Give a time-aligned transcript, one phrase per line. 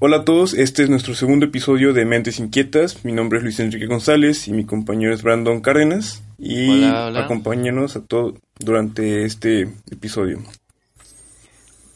[0.00, 3.04] Hola a todos, este es nuestro segundo episodio de Mentes Inquietas.
[3.04, 6.22] Mi nombre es Luis Enrique González y mi compañero es Brandon Cárdenas.
[6.38, 7.24] Y Hola, hola.
[7.24, 10.38] acompáñanos a todos durante este episodio.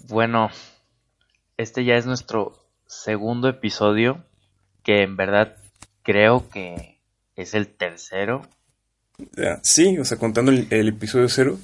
[0.08, 0.50] Bueno,
[1.56, 2.54] este ya es nuestro
[2.86, 4.24] segundo episodio,
[4.82, 5.56] que en verdad
[6.02, 6.98] creo que
[7.36, 8.42] es el tercero.
[9.36, 11.58] Ya, Sí, o sea, contando el, el episodio cero.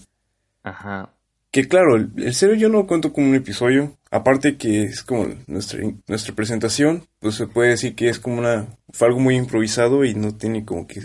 [0.62, 1.11] Ajá.
[1.51, 3.97] Que claro, el, el cero yo no lo cuento como un episodio.
[4.11, 8.66] Aparte que es como nuestra, nuestra presentación, pues se puede decir que es como una...
[8.91, 11.03] Fue algo muy improvisado y no tiene como que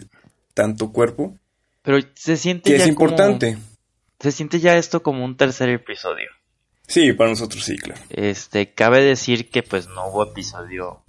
[0.53, 1.37] tanto cuerpo.
[1.81, 3.57] Pero se siente Que ya es como- importante.
[4.19, 6.29] se siente ya esto como un tercer episodio.
[6.87, 7.99] Sí, para nosotros sí, claro.
[8.09, 11.01] Este, cabe decir que pues no hubo episodio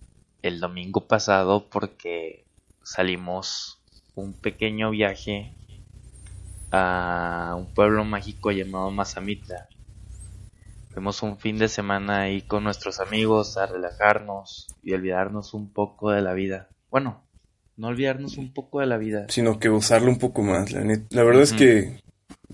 [0.42, 2.44] el domingo pasado porque
[2.82, 3.80] salimos
[4.14, 5.52] un pequeño viaje
[6.76, 9.68] a un pueblo mágico llamado Mazamitla.
[10.92, 16.10] Fuimos un fin de semana ahí con nuestros amigos a relajarnos y olvidarnos un poco
[16.10, 16.68] de la vida.
[16.90, 17.22] Bueno,
[17.76, 19.26] no olvidarnos un poco de la vida.
[19.28, 20.70] sino que gozarlo un poco más.
[20.72, 22.00] La, net- la verdad es que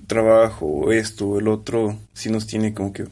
[0.07, 3.07] trabajo, esto, el otro, sí nos tiene como que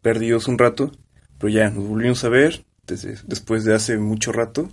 [0.00, 0.90] perdidos un rato,
[1.38, 4.68] pero ya nos volvimos a ver desde, después de hace mucho rato.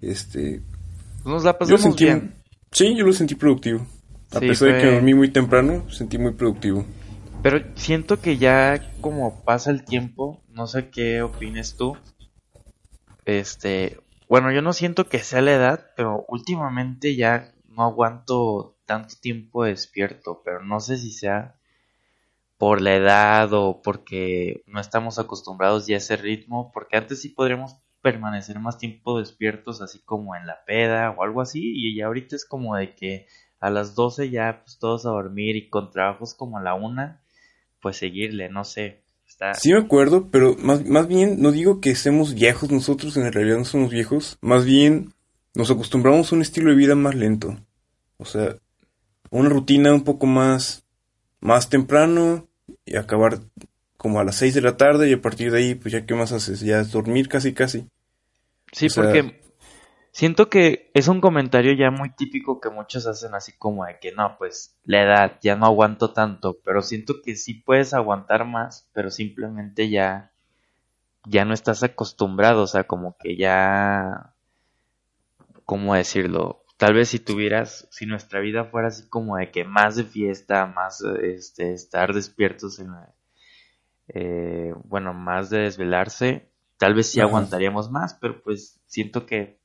[0.00, 0.62] Este,
[1.24, 2.34] Nos la yo pasamos sentí, bien.
[2.70, 3.84] sí, yo lo sentí productivo.
[4.32, 6.84] A Sí, pesar de que dormí muy temprano, sentí muy productivo.
[7.42, 11.96] Pero siento que ya como pasa el tiempo, no sé qué opines tú.
[13.24, 19.16] Este, bueno, yo no siento que sea la edad, pero últimamente ya no aguanto tanto
[19.20, 21.56] tiempo despierto, pero no sé si sea
[22.58, 27.28] por la edad o porque no estamos acostumbrados ya a ese ritmo, porque antes sí
[27.28, 32.06] podríamos permanecer más tiempo despiertos así como en la peda o algo así y ya
[32.06, 33.26] ahorita es como de que
[33.66, 37.20] a las 12 ya pues todos a dormir y con trabajos como a la una
[37.80, 39.02] pues seguirle, no sé.
[39.26, 39.54] Está...
[39.54, 43.58] Sí me acuerdo, pero más, más bien no digo que seamos viejos nosotros, en realidad
[43.58, 45.12] no somos viejos, más bien
[45.54, 47.56] nos acostumbramos a un estilo de vida más lento.
[48.18, 48.54] O sea,
[49.30, 50.84] una rutina un poco más,
[51.40, 52.46] más temprano
[52.84, 53.40] y acabar
[53.96, 56.14] como a las 6 de la tarde y a partir de ahí, pues ya qué
[56.14, 57.88] más haces, ya es dormir casi casi.
[58.70, 59.40] Sí, o sea- porque
[60.16, 64.12] siento que es un comentario ya muy típico que muchos hacen así como de que
[64.12, 68.88] no, pues la edad, ya no aguanto tanto, pero siento que sí puedes aguantar más,
[68.94, 70.32] pero simplemente ya
[71.26, 74.32] ya no estás acostumbrado, o sea, como que ya
[75.66, 76.64] ¿cómo decirlo?
[76.78, 80.64] Tal vez si tuvieras, si nuestra vida fuera así como de que más de fiesta,
[80.64, 82.90] más este estar despiertos en
[84.08, 89.55] eh, bueno, más de desvelarse, tal vez sí aguantaríamos más, pero pues siento que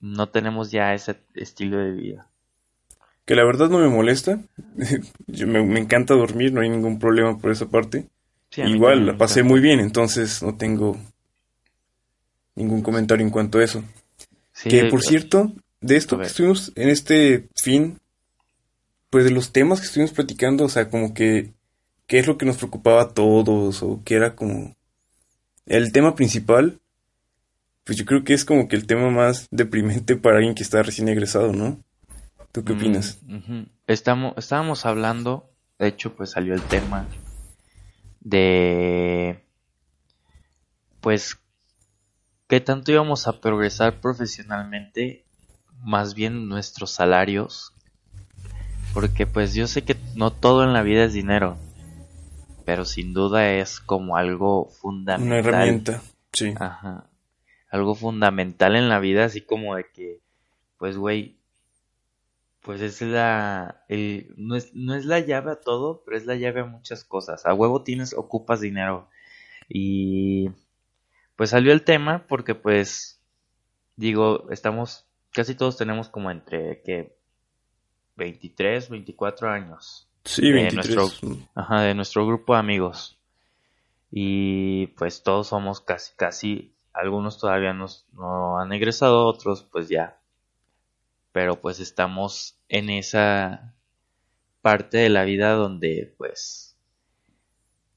[0.00, 2.28] no tenemos ya ese estilo de vida.
[3.24, 4.40] Que la verdad no me molesta,
[5.26, 8.06] Yo me, me encanta dormir, no hay ningún problema por esa parte.
[8.50, 10.96] Sí, Igual la pasé muy bien, entonces no tengo
[12.54, 13.84] ningún comentario en cuanto a eso.
[14.52, 17.98] Sí, Que por cierto, de esto que estuvimos en este fin,
[19.10, 21.52] pues de los temas que estuvimos platicando, o sea, como que
[22.06, 24.74] qué es lo que nos preocupaba a todos, o qué era como
[25.66, 26.80] el tema principal,
[27.86, 30.82] pues yo creo que es como que el tema más deprimente para alguien que está
[30.82, 31.80] recién egresado, ¿no?
[32.52, 33.18] ¿Tú qué Mm, opinas?
[33.28, 33.66] ujú.
[33.86, 35.48] Estamos, estábamos hablando,
[35.78, 37.06] de hecho, pues salió el tema
[38.20, 39.40] de,
[41.00, 41.38] pues,
[42.48, 45.24] qué tanto íbamos a progresar profesionalmente,
[45.84, 47.72] más bien nuestros salarios,
[48.94, 51.56] porque pues yo sé que no todo en la vida es dinero,
[52.64, 55.38] pero sin duda es como algo Una fundamental.
[55.38, 56.54] herramienta, sí.
[56.58, 57.05] Ajá.
[57.76, 60.20] Algo fundamental en la vida, así como de que,
[60.78, 61.36] pues, güey,
[62.62, 66.36] pues es la, el, no es, no es la llave a todo, pero es la
[66.36, 67.44] llave a muchas cosas.
[67.46, 69.08] A huevo tienes, ocupas dinero.
[69.68, 70.50] Y,
[71.36, 73.20] pues salió el tema porque, pues,
[73.96, 77.14] digo, estamos, casi todos tenemos como entre, que
[78.16, 80.08] 23, 24 años.
[80.24, 80.96] Sí, de 23.
[80.96, 83.18] nuestro- Ajá, de nuestro grupo de amigos.
[84.10, 90.18] Y pues todos somos casi, casi, algunos todavía nos, no han egresado, otros pues ya.
[91.32, 93.74] Pero pues estamos en esa
[94.62, 96.76] parte de la vida donde pues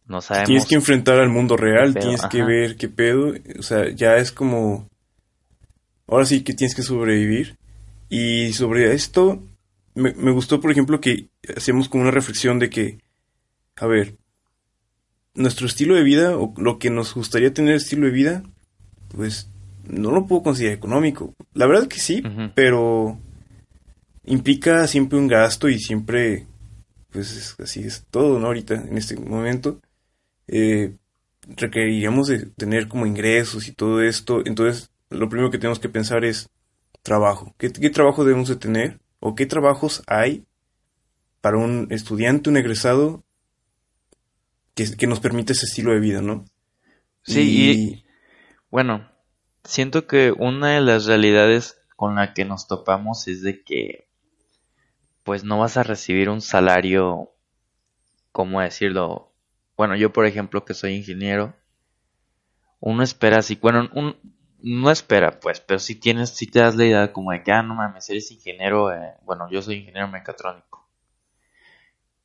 [0.05, 0.47] no sabemos.
[0.47, 4.31] Tienes que enfrentar al mundo real, tienes que ver qué pedo, o sea, ya es
[4.31, 4.89] como,
[6.07, 7.57] ahora sí que tienes que sobrevivir.
[8.09, 9.41] Y sobre esto,
[9.93, 12.99] me, me gustó, por ejemplo, que hacíamos como una reflexión de que,
[13.77, 14.17] a ver,
[15.35, 18.43] nuestro estilo de vida, o lo que nos gustaría tener estilo de vida,
[19.15, 19.49] pues
[19.87, 21.33] no lo puedo considerar económico.
[21.53, 22.23] La verdad que sí,
[22.55, 23.19] pero
[24.23, 26.47] implica siempre un gasto y siempre,
[27.11, 28.47] pues es- así es todo, ¿no?
[28.47, 29.79] Ahorita, en este momento.
[30.47, 30.95] Eh,
[31.55, 34.41] requeriríamos de tener como ingresos y todo esto.
[34.45, 36.49] Entonces, lo primero que tenemos que pensar es
[37.01, 37.55] trabajo.
[37.57, 38.99] ¿Qué, trabajo debemos de tener?
[39.19, 40.45] ¿O qué trabajos hay
[41.41, 43.23] para un estudiante, un egresado,
[44.75, 46.45] que, nos permite ese estilo de vida, ¿no?
[47.23, 48.05] Sí, y
[48.71, 49.09] bueno,
[49.63, 54.07] siento que una de las realidades con la que nos topamos es de que
[55.23, 57.31] pues no vas a recibir un salario,
[58.31, 59.31] ¿cómo decirlo?
[59.77, 61.53] Bueno, yo por ejemplo que soy ingeniero,
[62.79, 64.15] uno espera así, bueno, un,
[64.61, 67.63] no espera pues, pero si tienes, si te das la idea como de que, ah,
[67.63, 70.87] no mames, eres ingeniero, eh, bueno, yo soy ingeniero mecatrónico.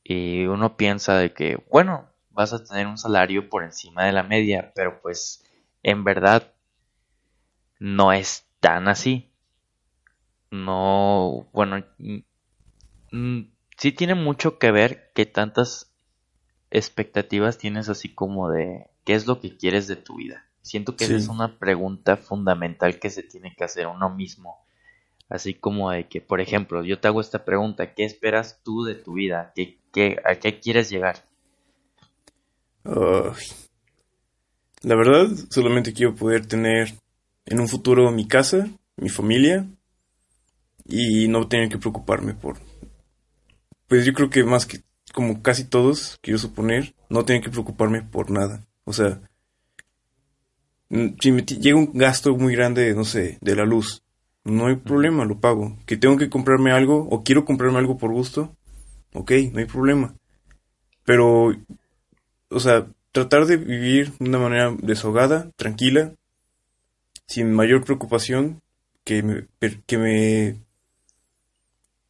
[0.02, 4.22] Y uno piensa de que, bueno, vas a tener un salario por encima de la
[4.22, 5.43] media, pero pues
[5.84, 6.52] en verdad
[7.78, 9.30] no es tan así.
[10.50, 11.84] No, bueno,
[13.76, 15.92] sí tiene mucho que ver que tantas
[16.70, 20.46] expectativas tienes así como de qué es lo que quieres de tu vida.
[20.62, 24.64] Siento que esa es una pregunta fundamental que se tiene que hacer uno mismo.
[25.28, 28.94] Así como de que, por ejemplo, yo te hago esta pregunta, ¿qué esperas tú de
[28.94, 29.52] tu vida?
[29.54, 31.24] ¿Qué, qué, a qué quieres llegar?
[34.84, 36.94] La verdad, solamente quiero poder tener
[37.46, 39.66] en un futuro mi casa, mi familia
[40.86, 42.58] y no tener que preocuparme por...
[43.88, 44.80] Pues yo creo que más que
[45.12, 48.66] como casi todos, quiero suponer, no tener que preocuparme por nada.
[48.84, 49.20] O sea,
[51.20, 54.02] si me llega un gasto muy grande, no sé, de la luz,
[54.44, 55.78] no hay problema, lo pago.
[55.86, 58.56] Que tengo que comprarme algo o quiero comprarme algo por gusto,
[59.12, 60.14] ok, no hay problema.
[61.04, 61.52] Pero
[62.54, 66.12] o sea, tratar de vivir de una manera desahogada, tranquila,
[67.28, 68.60] sin mayor preocupación,
[69.04, 69.46] que me,
[69.86, 70.56] que me,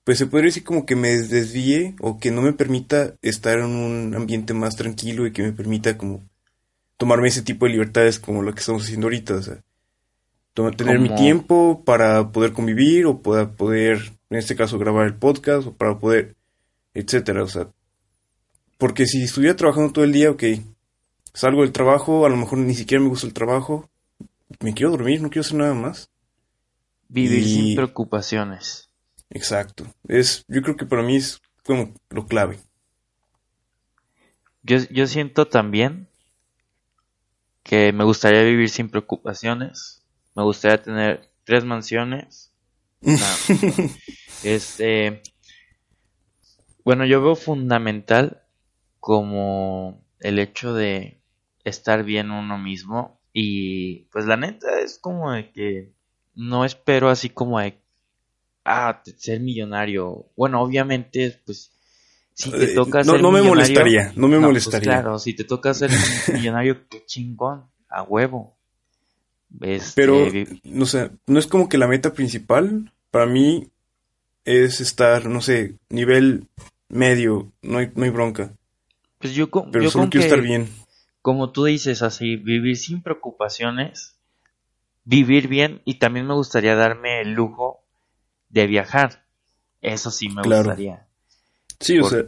[0.05, 3.67] pues se podría decir como que me desvíe o que no me permita estar en
[3.67, 6.23] un ambiente más tranquilo y que me permita como
[6.97, 9.59] tomarme ese tipo de libertades como lo que estamos haciendo ahorita, o sea,
[10.75, 15.67] tener mi tiempo para poder convivir o para poder, en este caso, grabar el podcast
[15.67, 16.35] o para poder,
[16.95, 17.69] etcétera, o sea,
[18.79, 20.45] porque si estuviera trabajando todo el día, ok,
[21.35, 23.91] salgo del trabajo, a lo mejor ni siquiera me gusta el trabajo,
[24.61, 26.11] me quiero dormir, no quiero hacer nada más.
[27.09, 28.89] Vivir sin preocupaciones.
[29.31, 29.85] Exacto.
[30.09, 32.59] Es, yo creo que para mí es como lo clave.
[34.63, 36.09] Yo, yo siento también
[37.63, 40.03] que me gustaría vivir sin preocupaciones.
[40.35, 42.53] Me gustaría tener tres mansiones.
[44.43, 45.23] este,
[46.85, 48.43] bueno, yo veo fundamental
[49.01, 51.21] como el hecho de
[51.65, 53.19] estar bien uno mismo.
[53.33, 55.91] Y pues la neta es como de que
[56.35, 57.79] no espero así como de
[58.65, 60.27] ah ser millonario.
[60.37, 61.73] Bueno obviamente pues
[62.35, 64.93] si te eh, toca no, no me molestaría no me pues, molestaría.
[64.93, 65.91] claro si te toca ser
[66.33, 68.57] millonario qué chingón a huevo.
[69.61, 70.27] Este, pero
[70.65, 73.69] no sé no es como que la meta principal para mí
[74.45, 76.49] es estar no sé nivel
[76.89, 78.53] medio no hay, no hay bronca.
[79.19, 80.69] Pues yo, Pero solo quiero estar bien.
[81.25, 84.19] Como tú dices, así, vivir sin preocupaciones,
[85.05, 87.83] vivir bien y también me gustaría darme el lujo
[88.51, 89.25] de viajar.
[89.81, 91.09] Eso sí me gustaría.
[91.81, 92.27] Sí, o sea.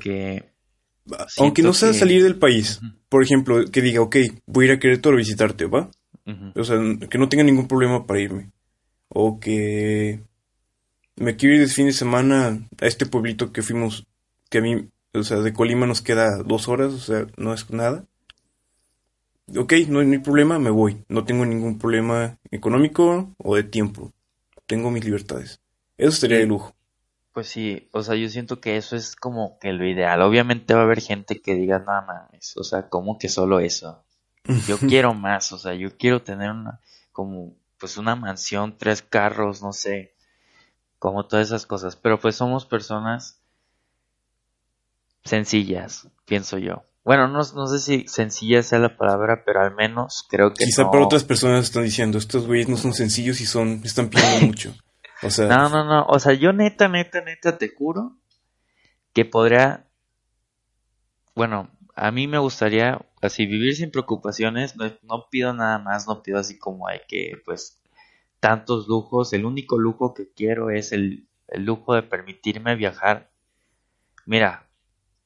[1.37, 4.17] Aunque no sea salir del país, por ejemplo, que diga, ok,
[4.47, 5.91] voy a ir a Querétaro a visitarte, ¿va?
[6.55, 6.79] O sea,
[7.11, 8.51] que no tenga ningún problema para irme.
[9.09, 10.23] O que
[11.17, 14.07] me quiero ir de fin de semana a este pueblito que fuimos,
[14.49, 17.69] que a mí o sea, de Colima nos queda dos horas, o sea, no es
[17.69, 18.07] nada.
[19.55, 21.05] Ok, no hay, problema, me voy.
[21.09, 24.13] No tengo ningún problema económico o de tiempo.
[24.67, 25.61] Tengo mis libertades.
[25.97, 26.75] Eso sería de lujo.
[27.33, 30.23] Pues sí, o sea, yo siento que eso es como que lo ideal.
[30.23, 34.05] Obviamente va a haber gente que diga, nada más, o sea, como que solo eso.
[34.67, 36.81] Yo quiero más, o sea, yo quiero tener una,
[37.13, 40.15] como, pues una mansión, tres carros, no sé,
[40.99, 41.95] como todas esas cosas.
[41.95, 43.41] Pero pues somos personas
[45.25, 46.85] sencillas, pienso yo.
[47.07, 50.91] Bueno, no, no sé si sencilla sea la palabra, pero al menos creo que Quizá
[50.91, 54.75] para otras personas están diciendo, estos güeyes no son sencillos y son, están pidiendo mucho.
[55.23, 55.47] O sea...
[55.47, 58.17] No, no, no, o sea, yo neta, neta, neta te juro
[59.13, 59.87] que podría,
[61.37, 66.25] bueno, a mí me gustaría así vivir sin preocupaciones, no, no pido nada más, no
[66.25, 67.81] pido así como hay que, pues,
[68.41, 73.31] tantos lujos, el único lujo que quiero es el, el lujo de permitirme viajar.
[74.25, 74.69] Mira,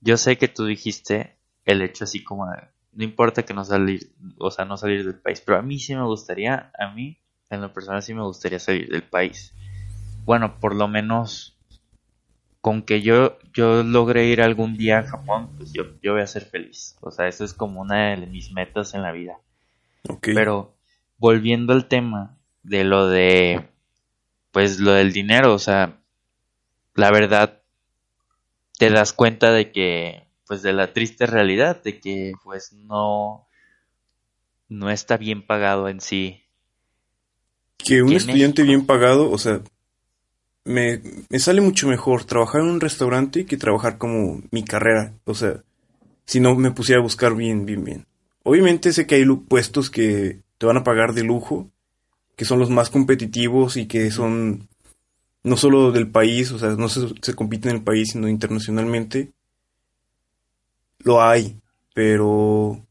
[0.02, 1.39] yo sé que tú dijiste
[1.70, 2.58] el hecho así como de,
[2.92, 5.94] no importa que no salir, o sea, no salir del país, pero a mí sí
[5.94, 7.18] me gustaría, a mí,
[7.50, 9.54] en lo personal sí me gustaría salir del país.
[10.24, 11.56] Bueno, por lo menos
[12.60, 16.26] con que yo, yo logre ir algún día a Japón, pues yo, yo voy a
[16.26, 16.96] ser feliz.
[17.00, 19.38] O sea, eso es como una de mis metas en la vida.
[20.08, 20.28] Ok.
[20.34, 20.74] Pero
[21.16, 23.66] volviendo al tema de lo de,
[24.52, 25.98] pues lo del dinero, o sea,
[26.94, 27.62] la verdad,
[28.78, 33.47] te das cuenta de que, pues de la triste realidad, de que pues no,
[34.69, 36.42] no está bien pagado en sí.
[37.78, 38.66] que un ¿Quién estudiante es?
[38.66, 39.61] bien pagado, o sea,
[40.64, 45.12] me, me sale mucho mejor trabajar en un restaurante que trabajar como mi carrera.
[45.25, 45.62] O sea,
[46.25, 48.07] si no me pusiera a buscar bien, bien, bien.
[48.42, 51.71] Obviamente sé que hay puestos que te van a pagar de lujo,
[52.35, 54.69] que son los más competitivos y que son
[55.45, 59.30] no solo del país, o sea, no se, se compite en el país, sino internacionalmente.
[61.00, 61.61] Lo hay,
[61.95, 62.87] pero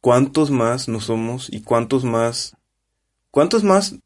[0.00, 2.56] ¿cuántos más no somos y cuántos más,
[3.30, 3.96] cuántos más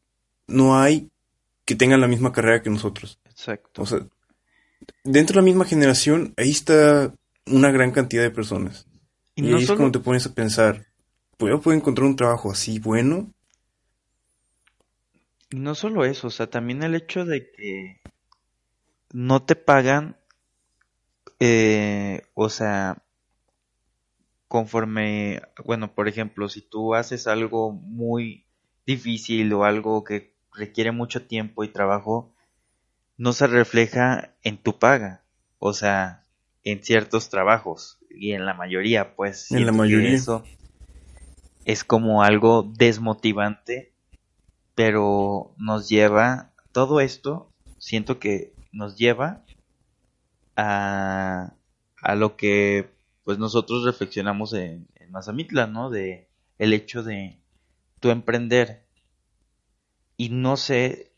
[0.47, 1.09] no hay
[1.65, 3.19] que tengan la misma carrera que nosotros?
[3.25, 3.81] Exacto.
[3.81, 3.99] O sea,
[5.03, 7.13] dentro de la misma generación, ahí está
[7.45, 8.87] una gran cantidad de personas.
[9.35, 10.85] Y Y, no ahí es cuando te pones a pensar,
[11.37, 13.31] ¿pues yo puedo encontrar un trabajo así bueno?
[15.49, 18.01] Y no solo eso, o sea, también el hecho de que
[19.13, 20.17] no te pagan,
[21.39, 23.03] eh, o sea,
[24.47, 28.45] conforme, bueno, por ejemplo, si tú haces algo muy
[28.85, 32.33] difícil o algo que requiere mucho tiempo y trabajo,
[33.17, 35.23] no se refleja en tu paga,
[35.59, 36.23] o sea,
[36.63, 40.11] en ciertos trabajos y en la mayoría, pues, En la mayoría.
[40.11, 40.43] eso
[41.65, 43.93] es como algo desmotivante
[44.77, 49.41] pero nos lleva, todo esto, siento que nos lleva
[50.55, 51.55] a,
[51.99, 52.87] a lo que
[53.27, 55.89] pues nosotros reflexionamos en, en Mazamitla, ¿no?
[55.89, 56.29] De
[56.59, 57.41] el hecho de
[57.99, 58.85] tu emprender
[60.15, 61.11] y no sé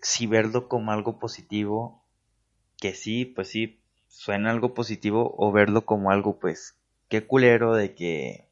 [0.00, 2.04] si verlo como algo positivo,
[2.78, 6.76] que sí, pues sí, suena algo positivo, o verlo como algo, pues,
[7.08, 8.44] qué culero de que,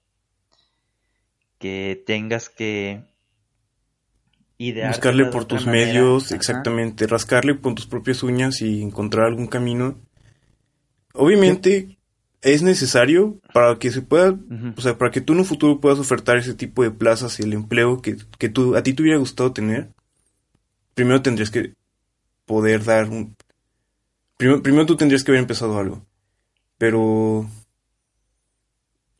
[1.60, 3.04] que tengas que
[4.58, 5.86] de por tus manera.
[5.86, 6.34] medios, Ajá.
[6.34, 10.00] exactamente, rascarle con tus propias uñas y encontrar algún camino.
[11.12, 11.93] Obviamente
[12.44, 14.38] es necesario para que se pueda,
[14.76, 17.42] o sea, para que tú en un futuro puedas ofertar ese tipo de plazas y
[17.42, 19.88] el empleo que, que tú, a ti te hubiera gustado tener.
[20.94, 21.72] Primero tendrías que
[22.44, 23.34] poder dar un...
[24.36, 26.04] Primero, primero tú tendrías que haber empezado algo.
[26.76, 27.48] Pero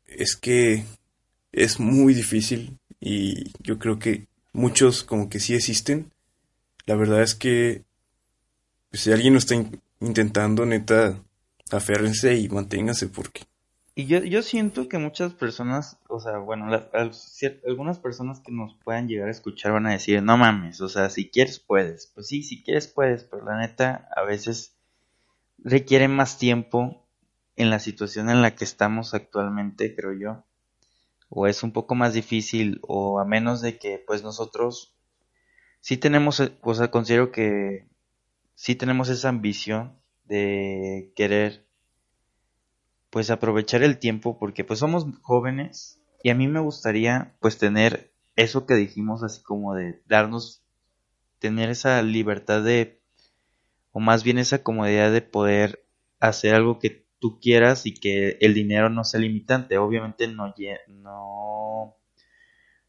[0.07, 0.85] es que
[1.53, 6.13] es muy difícil y yo creo que muchos como que sí existen.
[6.85, 7.85] La verdad es que
[8.91, 11.19] pues, si alguien lo está in- intentando, neta,
[11.71, 13.43] aférrense y manténganse porque
[13.97, 16.91] Y yo, yo siento que muchas personas, o sea, bueno, la-
[17.67, 21.11] algunas personas que nos puedan llegar a escuchar van a decir, no mames, o sea,
[21.11, 22.09] si quieres puedes.
[22.09, 24.77] Pues sí, si quieres puedes, pero la neta a veces
[25.59, 27.07] requiere más tiempo
[27.57, 30.45] en la situación en la que estamos actualmente, creo yo.
[31.29, 34.95] O es un poco más difícil, o a menos de que pues nosotros
[35.81, 37.89] sí tenemos, eh, o sea, considero que
[38.55, 41.67] sí tenemos esa ambición de querer
[43.11, 48.13] pues aprovechar el tiempo porque pues somos jóvenes y a mí me gustaría pues tener
[48.37, 50.65] eso que dijimos así como de darnos
[51.39, 53.01] tener esa libertad de
[53.93, 55.85] o más bien esa comodidad de poder
[56.19, 59.79] hacer algo que tú quieras y que el dinero no sea limitante.
[59.79, 60.53] Obviamente no
[60.89, 61.97] no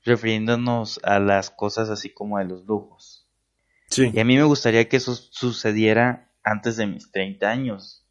[0.03, 3.27] refiriéndonos a las cosas así como de los lujos.
[3.87, 8.05] Sí, y a mí me gustaría que eso sucediera antes de mis 30 años.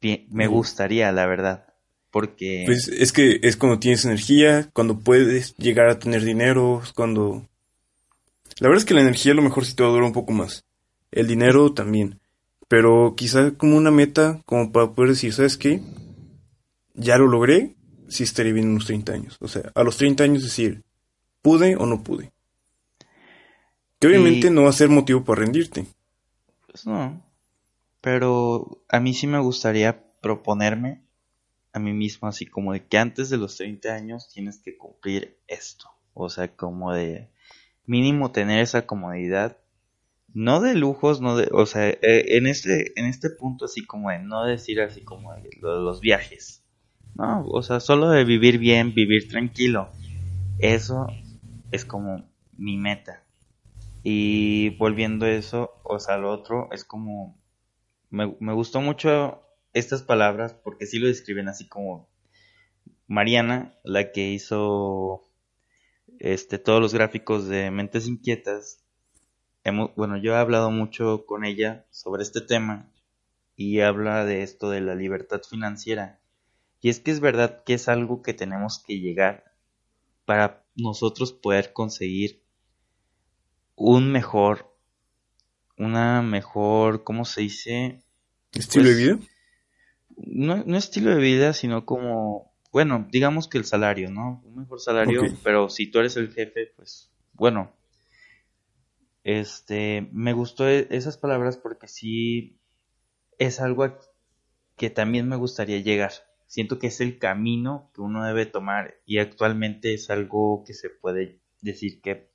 [0.00, 0.52] Bien, me Mm.
[0.52, 1.64] gustaría, la verdad.
[2.10, 7.46] Porque pues es que es cuando tienes energía, cuando puedes llegar a tener dinero, cuando...
[8.60, 10.12] La verdad es que la energía a lo mejor sí te va a durar un
[10.12, 10.64] poco más.
[11.10, 12.20] El dinero también.
[12.66, 15.80] Pero quizá como una meta, como para poder decir, ¿sabes qué?
[16.94, 17.76] Ya lo logré,
[18.08, 19.36] sí estaría bien en unos 30 años.
[19.40, 20.82] O sea, a los 30 años decir,
[21.42, 22.32] ¿pude o no pude?
[24.00, 25.86] Que obviamente Y- no va a ser motivo para rendirte.
[26.84, 27.22] Pues no.
[28.00, 31.02] Pero a mí sí me gustaría proponerme
[31.72, 35.38] a mí mismo así como de que antes de los 30 años tienes que cumplir
[35.46, 35.90] esto.
[36.14, 37.28] O sea, como de
[37.86, 39.58] mínimo tener esa comodidad.
[40.34, 44.10] No de lujos, no de, o sea, eh, en este, en este punto así como
[44.10, 46.62] de no decir así como de lo de los viajes.
[47.14, 49.88] No, o sea, solo de vivir bien, vivir tranquilo.
[50.58, 51.06] Eso
[51.72, 53.24] es como mi meta.
[54.10, 57.38] Y volviendo a eso, o sea, lo otro es como
[58.08, 59.42] me, me gustó mucho
[59.74, 62.08] estas palabras porque sí lo describen así como
[63.06, 65.28] Mariana, la que hizo
[66.20, 68.82] este todos los gráficos de Mentes Inquietas.
[69.94, 72.90] Bueno, yo he hablado mucho con ella sobre este tema
[73.56, 76.18] y habla de esto de la libertad financiera.
[76.80, 79.52] Y es que es verdad que es algo que tenemos que llegar
[80.24, 82.47] para nosotros poder conseguir
[83.78, 84.76] un mejor,
[85.78, 88.02] una mejor, ¿cómo se dice?
[88.52, 89.18] ¿Estilo de Pues, vida?
[90.16, 94.42] No, no estilo de vida, sino como, bueno, digamos que el salario, ¿no?
[94.44, 97.72] Un mejor salario, pero si tú eres el jefe, pues, bueno.
[99.24, 102.58] Este, me gustó e- esas palabras porque sí
[103.38, 103.98] es algo
[104.76, 106.12] que también me gustaría llegar.
[106.46, 110.90] Siento que es el camino que uno debe tomar y actualmente es algo que se
[110.90, 112.30] puede decir que,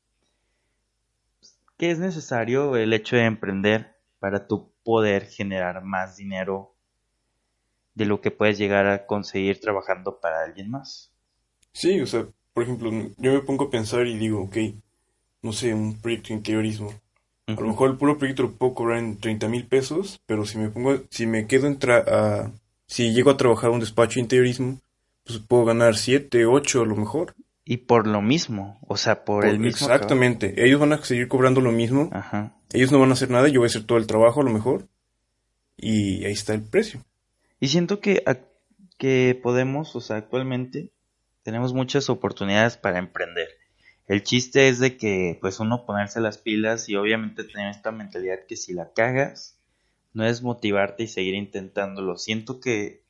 [1.78, 6.76] que es necesario el hecho de emprender para tu poder generar más dinero
[7.96, 11.12] de lo que puedes llegar a conseguir trabajando para alguien más.
[11.74, 14.58] Sí, o sea, por ejemplo, yo me pongo a pensar y digo, ok,
[15.44, 16.94] no sé, un proyecto de interiorismo.
[17.48, 20.58] A lo mejor el puro proyecto lo puedo cobrar en 30 mil pesos, pero si
[20.58, 22.52] me pongo, si me quedo en tra- a,
[22.88, 24.80] si llego a trabajar a un despacho de interiorismo,
[25.26, 27.36] pues puedo ganar 7, 8 a lo mejor.
[27.66, 30.66] Y por lo mismo, o sea, por el mismo exactamente.
[30.66, 32.10] Ellos van a seguir cobrando lo mismo.
[32.12, 32.58] Ajá.
[32.74, 34.50] Ellos no van a hacer nada, yo voy a hacer todo el trabajo a lo
[34.50, 34.90] mejor.
[35.78, 37.06] Y ahí está el precio.
[37.60, 38.24] Y siento que,
[38.98, 40.92] que podemos, o sea, actualmente
[41.44, 43.48] tenemos muchas oportunidades para emprender.
[44.08, 48.46] El chiste es de que, pues, uno ponerse las pilas y obviamente tener esta mentalidad
[48.48, 49.58] que si la cagas,
[50.14, 52.18] no es motivarte y seguir intentándolo.
[52.18, 53.04] Siento que,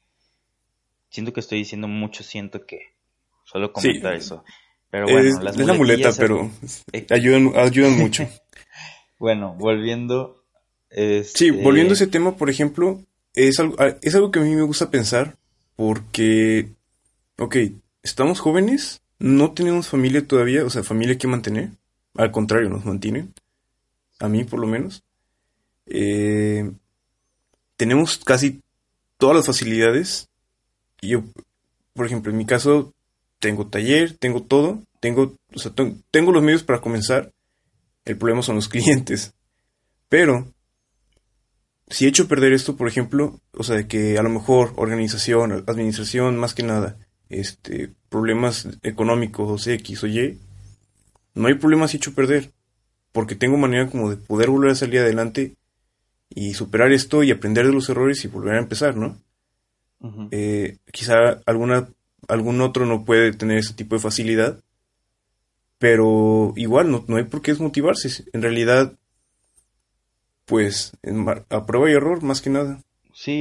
[1.10, 2.93] siento que estoy diciendo mucho, siento que,
[3.54, 4.44] solo comentar eso.
[4.90, 6.52] Pero bueno, es, las es la muleta, pero
[6.92, 8.28] Eh, ayudan, ayudan mucho.
[9.20, 10.44] Bueno, volviendo,
[10.90, 13.02] Sí, este, volviendo a ese tema, por ejemplo,
[13.34, 15.38] es algo, ah, es algo que a mí me gusta pensar
[15.78, 16.74] porque,
[17.38, 17.56] ok,
[18.02, 21.70] estamos jóvenes, no tenemos familia todavía, o sea, familia que mantener,
[22.16, 23.34] al contrario, nos mantienen,
[24.20, 25.04] a mí por lo menos.
[25.86, 26.70] Eh,
[27.78, 28.62] tenemos casi
[29.18, 30.30] todas las facilidades.
[31.02, 31.24] Yo,
[31.94, 32.94] por ejemplo, en mi caso,
[33.44, 37.30] tengo taller, tengo todo, tengo, o sea, ten- tengo los medios para comenzar.
[38.06, 39.34] El problema son los clientes.
[40.10, 40.48] Pero,
[41.90, 45.52] si he hecho perder esto, por ejemplo, o sea, de que a lo mejor organización,
[45.68, 46.96] administración, más que nada,
[47.30, 50.40] este, problemas económicos, X o Y,
[51.36, 52.52] no hay problema si he hecho perder,
[53.12, 55.56] porque tengo manera como de poder volver a salir adelante
[56.30, 59.20] y superar esto y aprender de los errores y volver a empezar, ¿no?
[60.32, 61.90] Eh, quizá alguna,
[62.28, 64.60] algún otro no puede tener ese tipo de facilidad,
[65.78, 68.24] pero igual no, no hay por qué desmotivarse.
[68.34, 68.94] En realidad,
[70.46, 70.92] pues,
[71.50, 72.82] a prueba y error, más que nada.
[73.14, 73.32] Sí,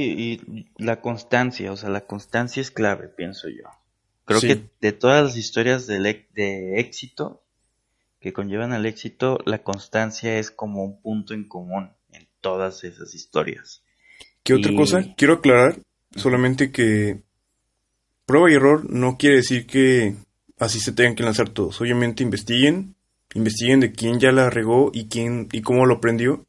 [0.47, 3.63] y la constancia, o sea, la constancia es clave, pienso yo.
[4.25, 4.47] Creo Sí.
[4.47, 7.41] que de todas las historias e- de éxito
[8.19, 13.13] que conllevan al éxito, la constancia es como un punto en común en todas esas
[13.15, 13.83] historias.
[14.43, 15.03] ¿Qué otra Y- cosa?
[15.17, 15.77] Quiero aclarar
[16.15, 17.21] solamente que
[18.25, 20.15] prueba y error no quiere decir que
[20.57, 21.79] así se tengan que lanzar todos.
[21.81, 22.95] Obviamente investiguen,
[23.33, 26.45] investiguen de quién ya la regó y quién y cómo lo aprendió,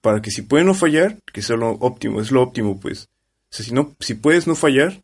[0.00, 3.08] para que si pueden no fallar, que sea lo óptimo, es lo óptimo, pues.
[3.50, 5.02] O sea, si no, si puedes no fallar,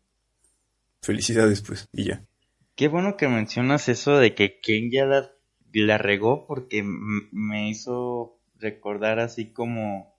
[1.00, 2.22] felicidades, pues, y ya.
[2.76, 5.30] Qué bueno que mencionas eso de que quien ya la,
[5.72, 10.14] la regó porque me hizo recordar así como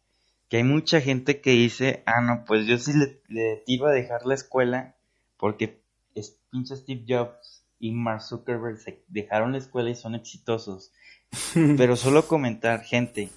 [0.49, 3.93] que hay mucha gente que dice, ah, no, pues yo sí le, le iba a
[3.93, 4.95] dejar la escuela
[5.37, 5.80] porque
[6.15, 10.91] es pinche Steve Jobs y Mark Zuckerberg se dejaron la escuela y son exitosos.
[11.77, 13.29] Pero solo comentar, gente,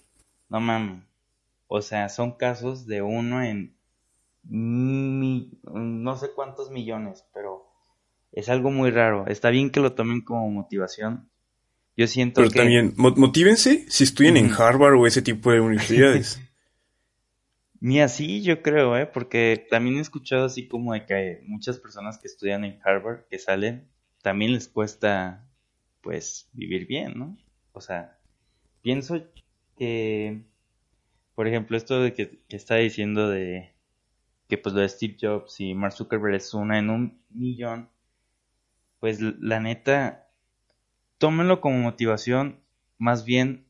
[0.48, 1.02] no mames.
[1.66, 3.74] O sea, son casos de uno en
[4.44, 7.64] mi- no sé cuántos millones, pero
[8.32, 9.26] es algo muy raro.
[9.26, 11.30] Está bien que lo tomen como motivación.
[11.96, 14.52] Yo siento Pero que también, mo- motívense si estudian en.
[14.52, 16.40] Harvard o ese tipo de universidades.
[17.84, 19.04] ni así yo creo, ¿eh?
[19.04, 23.38] Porque también he escuchado así como de que muchas personas que estudian en Harvard, que
[23.38, 23.86] salen,
[24.22, 25.46] también les cuesta,
[26.00, 27.36] pues, vivir bien, ¿no?
[27.72, 28.18] O sea,
[28.80, 29.22] pienso
[29.76, 30.44] que,
[31.34, 33.74] por ejemplo, esto de que, que está diciendo de
[34.48, 37.90] que pues lo de Steve Jobs y Mark Zuckerberg es una en un millón,
[38.98, 40.30] pues la neta,
[41.18, 42.60] tómenlo como motivación,
[42.96, 43.63] más bien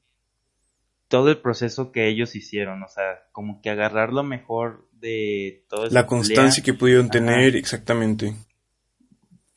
[1.14, 5.86] todo el proceso que ellos hicieron, o sea, como que agarrar lo mejor de todo
[5.90, 7.12] La constancia que pudieron Ajá.
[7.12, 8.34] tener, exactamente.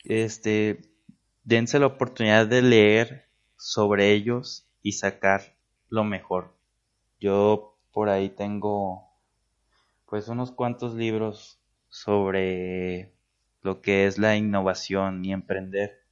[0.04, 0.82] este,
[1.46, 5.58] dense la oportunidad de leer sobre ellos y sacar
[5.89, 6.56] lo mejor.
[7.20, 9.10] Yo por ahí tengo
[10.06, 13.15] pues unos cuantos libros sobre
[13.63, 16.06] lo que es la innovación y emprender.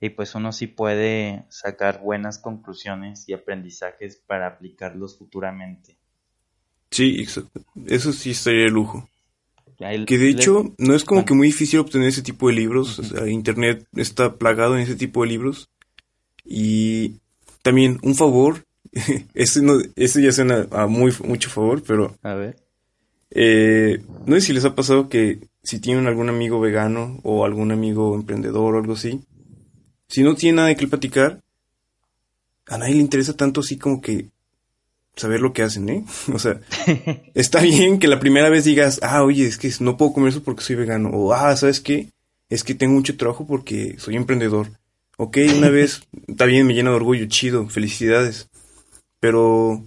[0.00, 5.96] Y pues uno sí puede sacar buenas conclusiones y aprendizajes para aplicarlos futuramente.
[6.90, 7.64] Sí, exacto.
[7.86, 9.08] Eso sí estaría de lujo.
[9.78, 13.00] que de hecho no es como que muy difícil obtener ese tipo de libros.
[13.26, 15.70] Internet está plagado en ese tipo de libros.
[16.44, 17.16] Y
[17.62, 18.64] también un favor,
[19.34, 22.16] ese, no, ese ya suena a muy, mucho favor, pero...
[22.22, 22.56] A ver.
[23.30, 27.72] Eh, no sé si les ha pasado que si tienen algún amigo vegano o algún
[27.72, 29.20] amigo emprendedor o algo así,
[30.08, 31.40] si no tiene nada de qué platicar,
[32.66, 34.28] a nadie le interesa tanto así como que
[35.16, 36.04] saber lo que hacen, ¿eh?
[36.32, 36.60] O sea,
[37.34, 40.42] está bien que la primera vez digas, ah, oye, es que no puedo comer eso
[40.42, 41.10] porque soy vegano.
[41.10, 42.10] O, ah, ¿sabes qué?
[42.48, 44.68] Es que tengo mucho trabajo porque soy emprendedor.
[45.16, 48.48] Ok, una vez, está bien, me llena de orgullo, chido, felicidades.
[49.18, 49.84] Pero,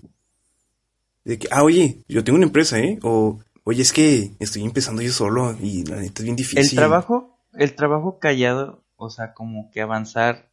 [1.23, 2.97] de que, ah, oye, yo tengo una empresa, ¿eh?
[3.03, 6.59] O, oye, es que estoy empezando yo solo y la neta es bien difícil.
[6.59, 10.49] El trabajo, el trabajo callado, o sea, como que avanzar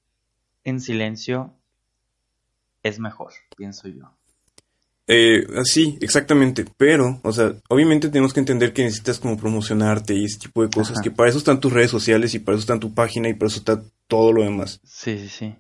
[0.65, 1.55] en silencio
[2.83, 4.11] es mejor, pienso yo.
[5.09, 10.25] Eh, sí, exactamente, pero, o sea, obviamente tenemos que entender que necesitas como promocionarte y
[10.25, 12.81] ese tipo de cosas, que para eso están tus redes sociales y para eso está
[12.81, 14.81] tu página y para eso está todo lo demás.
[14.85, 15.55] Sí, sí, sí.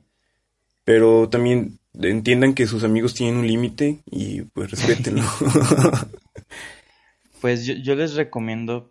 [0.84, 5.22] Pero también entiendan que sus amigos tienen un límite y pues respétenlo.
[7.40, 8.88] pues yo, les recomiendo,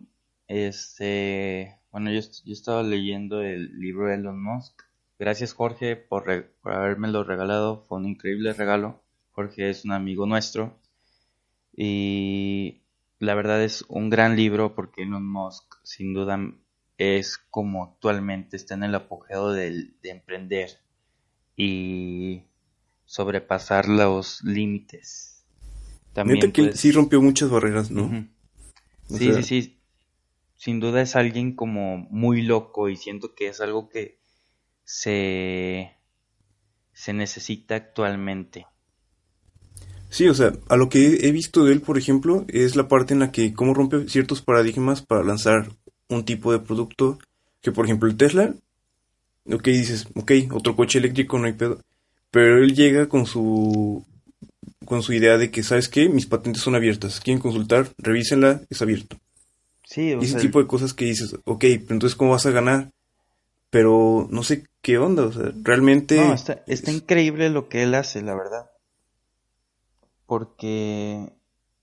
[0.48, 4.82] este, bueno, yo, yo estaba leyendo el libro de Elon Musk.
[5.18, 6.26] Gracias Jorge por,
[6.60, 10.78] por haberme lo regalado, fue un increíble regalo Jorge es un amigo nuestro
[11.74, 12.82] y
[13.18, 16.38] la verdad es un gran libro porque Elon Musk sin duda
[16.98, 20.68] es como actualmente está en el apogeo de emprender
[21.56, 22.42] y
[23.06, 25.46] sobrepasar los límites.
[26.12, 28.28] También que sí rompió muchas barreras, ¿no?
[29.08, 29.75] Sí, sí, sí.
[30.56, 34.18] Sin duda es alguien como muy loco y siento que es algo que
[34.84, 35.92] se,
[36.92, 38.66] se necesita actualmente.
[40.08, 43.12] Sí, o sea, a lo que he visto de él, por ejemplo, es la parte
[43.12, 45.68] en la que cómo rompe ciertos paradigmas para lanzar
[46.08, 47.18] un tipo de producto
[47.60, 48.54] que, por ejemplo, el Tesla,
[49.52, 51.80] ok, dices, ok, otro coche eléctrico, no hay pedo,
[52.30, 54.04] pero él llega con su
[54.84, 56.08] con su idea de que, ¿sabes qué?
[56.08, 59.18] Mis patentes son abiertas, quieren consultar, revísenla, es abierto.
[59.86, 62.50] Sí, o y ese tipo de cosas que dices, ok, pero entonces, ¿cómo vas a
[62.50, 62.90] ganar?
[63.70, 66.16] Pero no sé qué onda, o sea, realmente...
[66.16, 68.70] No, está, está increíble lo que él hace, la verdad
[70.26, 71.32] porque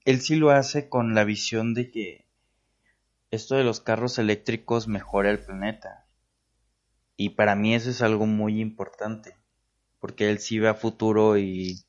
[0.05, 2.25] él sí lo hace con la visión de que
[3.31, 6.05] esto de los carros eléctricos mejora el planeta.
[7.17, 9.35] Y para mí eso es algo muy importante,
[9.99, 11.83] porque él sí ve a futuro y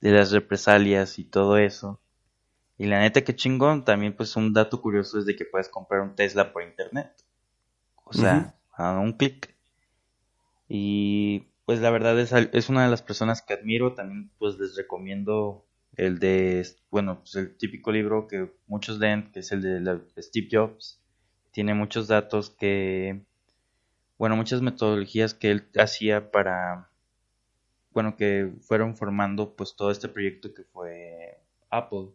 [0.00, 2.00] de las represalias y todo eso.
[2.80, 6.00] Y la neta que chingón, también pues un dato curioso es de que puedes comprar
[6.00, 7.12] un Tesla por internet.
[8.04, 9.54] O sea, a un clic.
[10.66, 14.76] Y pues la verdad es, es una de las personas que admiro, también pues les
[14.76, 15.62] recomiendo
[15.98, 20.48] el de, bueno, pues el típico libro que muchos leen, que es el de, Steve
[20.50, 21.02] Jobs,
[21.50, 23.20] tiene muchos datos que,
[24.16, 26.88] bueno, muchas metodologías que él hacía para,
[27.92, 32.08] bueno, que fueron formando pues todo este proyecto que fue Apple.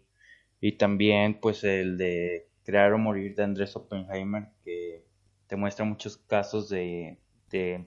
[0.61, 5.05] Y también pues el de Crear o Morir de Andrés Oppenheimer, que
[5.47, 7.19] te muestra muchos casos de,
[7.51, 7.85] de,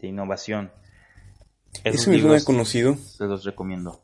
[0.00, 0.72] innovación.
[1.84, 2.96] Esos Ese me conocido.
[2.96, 4.02] Se los recomiendo.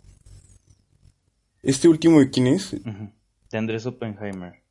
[1.62, 2.72] ¿Este último de quién es?
[3.51, 4.62] De Andrés Oppenheimer.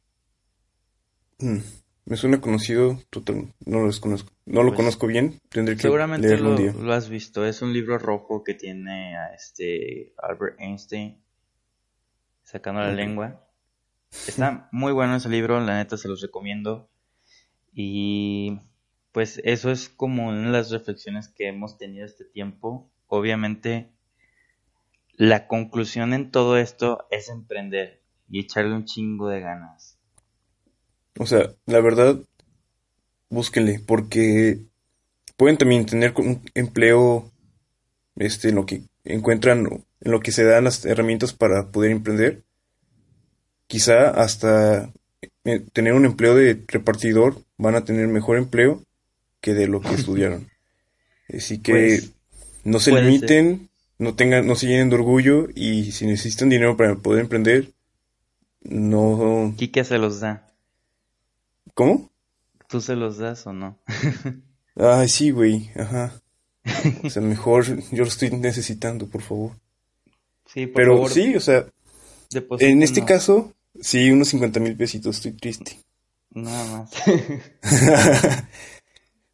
[1.39, 1.59] Mm,
[2.05, 4.31] me suena conocido, total, no lo conozco.
[4.45, 6.73] No lo pues, conozco bien, tendré que seguramente leerlo lo, un día.
[6.73, 7.45] lo has visto.
[7.45, 11.21] Es un libro rojo que tiene a este Albert Einstein
[12.51, 13.47] sacando la lengua.
[14.11, 16.89] Está muy bueno ese libro, la neta se los recomiendo.
[17.73, 18.59] Y
[19.13, 22.91] pues eso es como una de las reflexiones que hemos tenido este tiempo.
[23.07, 23.89] Obviamente
[25.15, 29.97] la conclusión en todo esto es emprender y echarle un chingo de ganas.
[31.19, 32.17] O sea, la verdad,
[33.29, 34.65] búsquenle, porque
[35.37, 37.31] pueden también tener un empleo
[38.15, 42.43] este, en lo que encuentran, en lo que se dan las herramientas para poder emprender.
[43.67, 44.91] Quizá hasta
[45.45, 48.83] eh, tener un empleo de repartidor van a tener mejor empleo
[49.39, 50.49] que de lo que estudiaron.
[51.35, 52.11] Así que pues,
[52.63, 56.95] no se limiten, no tengan, no se llenen de orgullo y si necesitan dinero para
[56.95, 57.71] poder emprender,
[58.63, 59.53] no.
[59.57, 60.47] Kike se los da.
[61.73, 62.11] ¿Cómo?
[62.67, 63.79] ¿Tú se los das o no?
[64.75, 66.13] Ay, sí, güey, ajá.
[67.03, 69.60] O sea, mejor yo lo estoy necesitando, por favor.
[70.53, 71.11] Sí, por Pero favor.
[71.11, 71.65] sí, o sea,
[72.59, 75.79] en este caso, sí, unos 50 mil pesitos, estoy triste.
[76.31, 76.91] Nada más.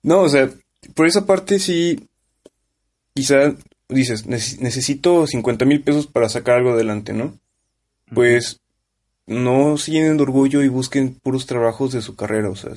[0.03, 0.49] no, o sea,
[0.95, 2.07] por esa parte sí,
[3.13, 3.55] quizá
[3.89, 7.37] dices, necesito 50 mil pesos para sacar algo adelante, ¿no?
[8.13, 8.59] Pues
[9.25, 12.71] no se llenen de orgullo y busquen puros trabajos de su carrera, o sea.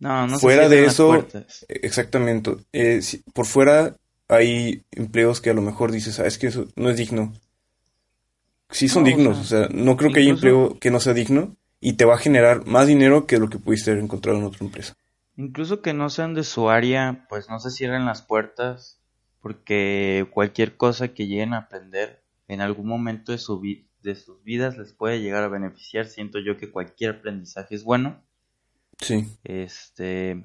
[0.00, 1.26] No, no se fuera de las eso,
[1.68, 2.56] exactamente.
[2.72, 3.96] eh, si- por fuera
[4.28, 7.32] hay empleos que a lo mejor dices, ah, es que eso no es digno.
[8.70, 11.00] Sí son No, o dignos, sea, o sea, no creo que haya empleo que no
[11.00, 14.38] sea digno y te va a generar más dinero que lo que pudiste haber encontrado
[14.38, 14.94] en otra empresa.
[15.36, 19.00] Incluso que no sean de su área, pues no se cierren las puertas,
[19.40, 23.62] porque cualquier cosa que lleguen a aprender en algún momento de, su
[24.02, 26.06] de sus vidas les puede llegar a beneficiar.
[26.06, 28.20] Siento yo que cualquier aprendizaje es bueno.
[29.00, 30.44] Sí, Este.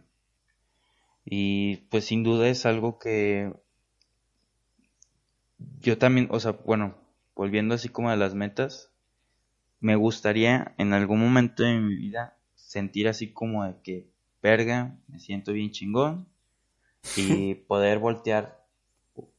[1.25, 3.51] Y pues sin duda es algo que
[5.79, 6.95] yo también, o sea, bueno,
[7.35, 8.91] volviendo así como a las metas,
[9.79, 14.07] me gustaría en algún momento de mi vida sentir así como de que,
[14.41, 16.27] verga, me siento bien chingón
[17.15, 18.63] y poder voltear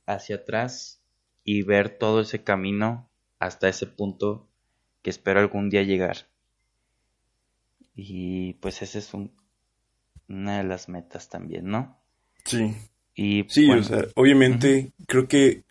[0.07, 1.00] hacia atrás
[1.44, 4.48] y ver todo ese camino hasta ese punto
[5.02, 6.26] que espero algún día llegar.
[7.94, 9.30] Y pues ese es un,
[10.28, 11.98] una de las metas también, ¿no?
[12.44, 12.74] sí.
[13.16, 15.62] Y Sí, bueno, o sea, obviamente creo que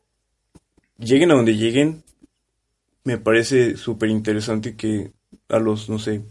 [0.97, 2.03] lleguen a donde lleguen,
[3.03, 5.11] me parece súper interesante que
[5.49, 6.21] a los, no sé,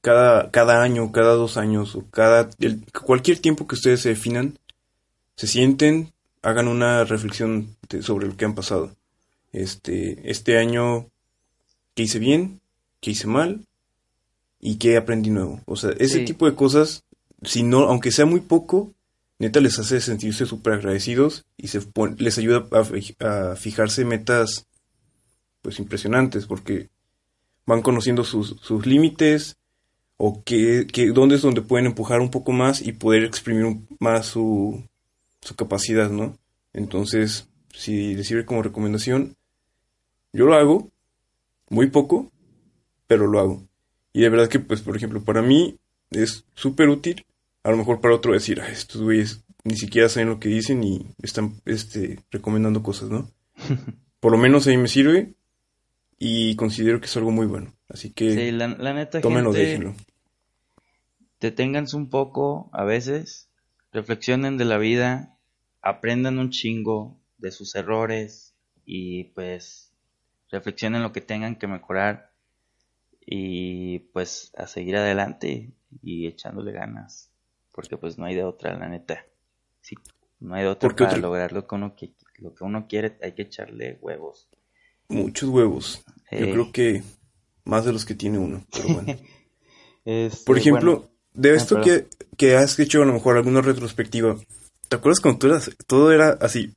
[0.00, 4.58] cada, cada año, cada dos años o cada, el- cualquier tiempo que ustedes se definan,
[5.36, 8.94] se sienten, hagan una reflexión de- sobre lo que han pasado.
[9.52, 11.06] Este, este año,
[11.94, 12.60] ¿qué hice bien?
[13.00, 13.64] ¿Qué hice mal?
[14.60, 15.60] ¿Y qué aprendí nuevo?
[15.66, 16.24] O sea, ese Sí.
[16.24, 17.04] tipo de cosas,
[17.42, 18.92] si no, aunque sea muy poco,
[19.38, 24.66] neta les hace sentirse súper agradecidos y se pon- les ayuda a, a fijarse metas
[25.66, 26.90] pues impresionantes porque
[27.66, 29.56] van conociendo sus, sus límites
[30.16, 34.26] o que, que dónde es donde pueden empujar un poco más y poder exprimir más
[34.26, 34.84] su,
[35.40, 36.38] su capacidad, ¿no?
[36.72, 39.34] Entonces, si les sirve como recomendación,
[40.32, 40.92] yo lo hago,
[41.68, 42.30] muy poco,
[43.08, 43.66] pero lo hago.
[44.12, 45.80] Y de verdad que, pues, por ejemplo, para mí
[46.12, 47.26] es súper útil
[47.64, 50.84] a lo mejor para otro decir, "Ay, estos güeyes ni siquiera saben lo que dicen
[50.84, 53.28] y están este, recomendando cosas, ¿no?
[54.20, 55.34] Por lo menos a mí me sirve
[56.18, 57.72] y considero que es algo muy bueno.
[57.88, 59.94] Así que sí, la, la neta, tómenlo, gente, déjenlo.
[61.40, 63.48] deténganse un poco a veces,
[63.92, 65.36] reflexionen de la vida,
[65.82, 69.92] aprendan un chingo de sus errores y pues
[70.50, 72.32] reflexionen lo que tengan que mejorar
[73.20, 77.30] y pues a seguir adelante y echándole ganas,
[77.72, 79.24] porque pues no hay de otra, la neta.
[79.80, 79.96] Sí,
[80.40, 82.86] no hay de otra Porque para otro- lograr lo que uno que lo que uno
[82.86, 84.48] quiere, hay que echarle huevos.
[85.08, 86.02] Muchos huevos.
[86.32, 87.02] Yo Eh, creo que
[87.64, 89.06] más de los que tiene uno, pero bueno.
[90.04, 94.36] este, Por ejemplo, bueno, de esto que, que has hecho a lo mejor alguna retrospectiva,
[94.88, 96.74] ¿te acuerdas cuando tú eras- todo era así,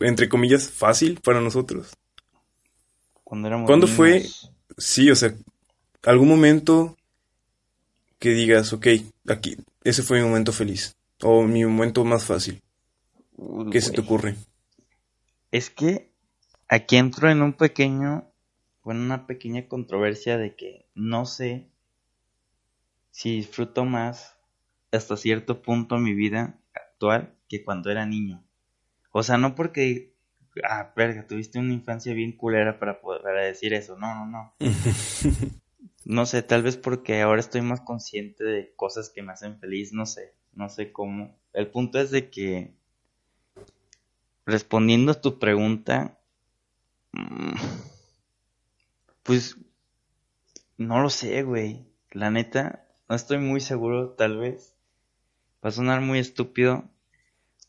[0.00, 1.92] entre comillas, fácil para nosotros?
[3.24, 4.22] cuando éramos ¿cuándo fue?
[4.78, 5.34] Sí, o sea,
[6.04, 6.96] algún momento
[8.18, 8.86] que digas, ok,
[9.28, 12.60] aquí, ese fue mi momento feliz, o mi momento más fácil.
[13.36, 14.36] uy, ¿Qué se te ocurre?
[15.50, 16.13] Es que
[16.68, 18.30] aquí entro en un pequeño,
[18.82, 21.68] bueno, una pequeña controversia de que no sé
[23.10, 24.36] si disfruto más
[24.92, 28.44] hasta cierto punto mi vida actual que cuando era niño.
[29.12, 30.14] O sea, no porque,
[30.68, 33.96] ah, verga, tuviste una infancia bien culera para poder para decir eso.
[33.96, 34.54] No, no, no.
[36.04, 39.94] No sé, tal vez porque ahora estoy más consciente de cosas que me hacen feliz,
[39.94, 41.34] no sé, no sé cómo.
[41.54, 42.74] El punto es de que,
[44.44, 46.18] respondiendo a tu pregunta,
[49.22, 49.56] pues,
[50.76, 51.84] no lo sé, güey.
[52.12, 54.74] La neta, no estoy muy seguro, tal vez.
[55.64, 56.90] Va a sonar muy estúpido,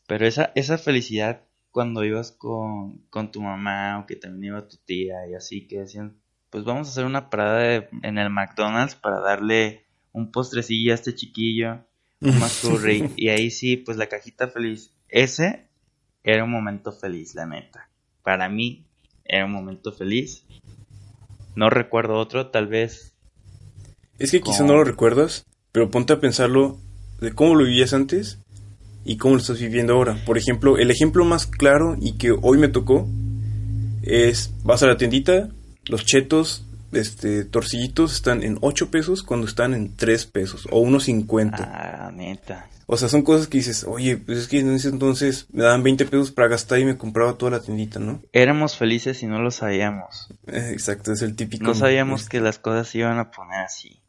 [0.08, 4.78] pero esa, esa felicidad cuando ibas con, con tu mamá o que también iba tu
[4.78, 8.94] tía y así, que decían, pues vamos a hacer una parada de- en el McDonald's
[8.96, 11.86] para darle un postrecillo a este chiquillo,
[12.24, 14.92] un McFlurry, y ahí sí, pues la cajita feliz.
[15.08, 15.68] Ese
[16.24, 17.90] era un momento feliz, la neta.
[18.22, 18.85] Para mí
[19.28, 20.44] era un momento feliz.
[21.54, 23.12] No recuerdo otro, tal vez.
[24.18, 26.78] Es que quizá no lo recuerdas, pero ponte a pensarlo
[27.20, 28.38] de cómo lo vivías antes
[29.04, 30.22] y cómo lo estás viviendo ahora.
[30.24, 33.08] Por ejemplo, el ejemplo más claro y que hoy me tocó
[34.02, 35.48] es, vas a la tiendita,
[35.88, 36.64] los chetos,
[37.00, 41.56] este, torcillitos están en 8 pesos cuando están en 3 pesos o unos 50.
[41.60, 42.68] Ah, neta.
[42.88, 45.82] O sea, son cosas que dices, oye, pues es que en ese entonces me daban
[45.82, 48.22] 20 pesos para gastar y me compraba toda la tiendita, ¿no?
[48.32, 50.28] Éramos felices y no lo sabíamos.
[50.46, 51.64] Eh, exacto, es el típico.
[51.64, 54.00] No sabíamos es- que las cosas se iban a poner así.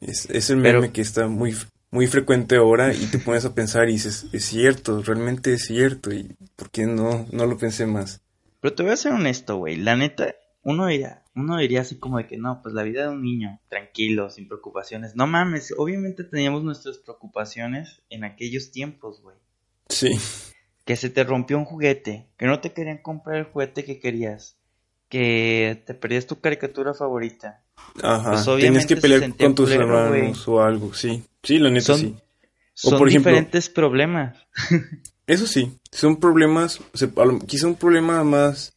[0.00, 1.56] Es, es el Pero- meme que está muy,
[1.90, 6.12] muy frecuente ahora y te pones a pensar y dices, es cierto, realmente es cierto.
[6.12, 8.20] ¿Y por qué no, no lo pensé más?
[8.60, 9.74] Pero te voy a ser honesto, güey.
[9.74, 13.08] La neta, uno diría, uno diría así como de que no, pues la vida de
[13.08, 15.16] un niño, tranquilo, sin preocupaciones.
[15.16, 19.36] No mames, obviamente teníamos nuestras preocupaciones en aquellos tiempos, güey.
[19.88, 20.10] Sí.
[20.84, 24.56] Que se te rompió un juguete, que no te querían comprar el juguete que querías,
[25.08, 27.62] que te perdías tu caricatura favorita.
[28.02, 28.30] Ajá.
[28.32, 31.22] Pues, Tenías obviamente que pelear con tus hermanos o algo, sí.
[31.42, 32.16] Sí, la neta Son, sí.
[32.74, 34.36] son por ejemplo- diferentes problemas.
[35.26, 36.80] Eso sí, son problemas,
[37.46, 38.76] quizá un problema más,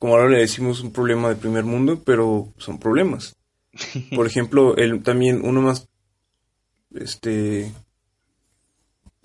[0.00, 3.36] como ahora le decimos, un problema de primer mundo, pero son problemas.
[4.16, 5.88] Por ejemplo, el, también uno más,
[6.94, 7.70] este,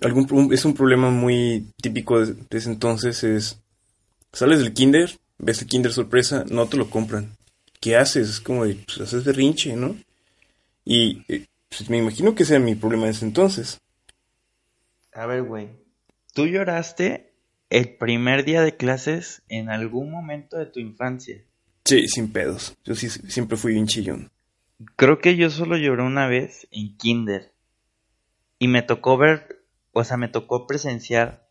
[0.01, 3.61] algún, es un problema muy típico de, de ese entonces es,
[4.33, 7.37] sales del kinder, ves el kinder sorpresa, no te lo compran.
[7.79, 8.29] ¿Qué haces?
[8.29, 9.95] Es como de, pues haces berrinche, ¿no?
[10.83, 13.79] Y eh, pues, me imagino que ese era mi problema en ese entonces.
[15.13, 15.69] A ver, güey.
[16.33, 17.33] ¿Tú lloraste
[17.75, 21.43] el primer día de clases en algún momento de tu infancia?
[21.83, 22.73] Sí, sin pedos.
[22.85, 24.31] Yo sí siempre fui bien chillón.
[24.95, 27.51] Creo que yo solo lloré una vez en kinder.
[28.59, 31.49] Y me tocó ver, o sea, me tocó presenciar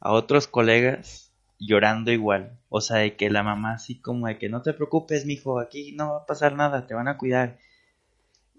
[0.00, 2.58] a otros colegas llorando igual.
[2.70, 5.92] O sea, de que la mamá así como de que no te preocupes, mijo, aquí
[5.92, 7.58] no va a pasar nada, te van a cuidar.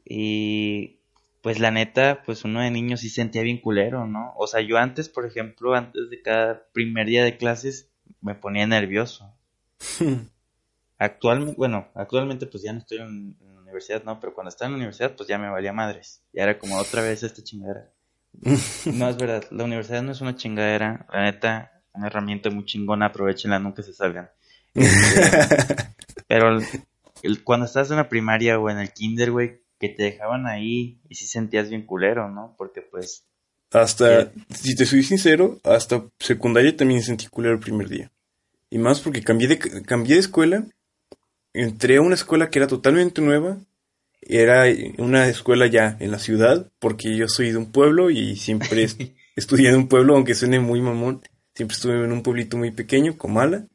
[0.06, 0.97] Y
[1.42, 4.34] pues la neta, pues uno de niño sí sentía bien culero, ¿no?
[4.38, 7.90] O sea, yo antes, por ejemplo, antes de cada primer día de clases,
[8.22, 9.34] me ponía nervioso.
[11.00, 14.20] Actualmente, bueno, actualmente pues ya no estoy en, en la universidad, ¿no?
[14.20, 16.24] Pero cuando estaba en la universidad, pues ya me valía madres.
[16.34, 17.92] Ya era como otra vez esta chingadera.
[18.94, 21.06] No, es verdad, la universidad no es una chingadera.
[21.14, 24.30] La neta, una herramienta muy chingona, aprovechenla, nunca se salgan.
[24.74, 25.76] Este,
[26.28, 26.66] pero el-
[27.24, 31.00] el- cuando estás en la primaria o en el kinder, güey, que te dejaban ahí
[31.10, 32.56] y sí sentías bien culero, ¿no?
[32.58, 33.26] Porque pues,
[33.72, 38.12] Hasta, si te soy sincero, hasta secundaria también sentí culero el primer día.
[38.70, 40.66] Y más porque cambié de, cambié de escuela,
[41.54, 43.58] entré a una escuela que era totalmente nueva,
[44.22, 44.66] era
[44.98, 49.02] una escuela ya en la ciudad, porque yo soy de un pueblo y siempre est-
[49.36, 51.22] estudié en un pueblo, aunque suene muy mamón,
[51.54, 53.68] siempre estuve en un pueblito muy pequeño, Comala.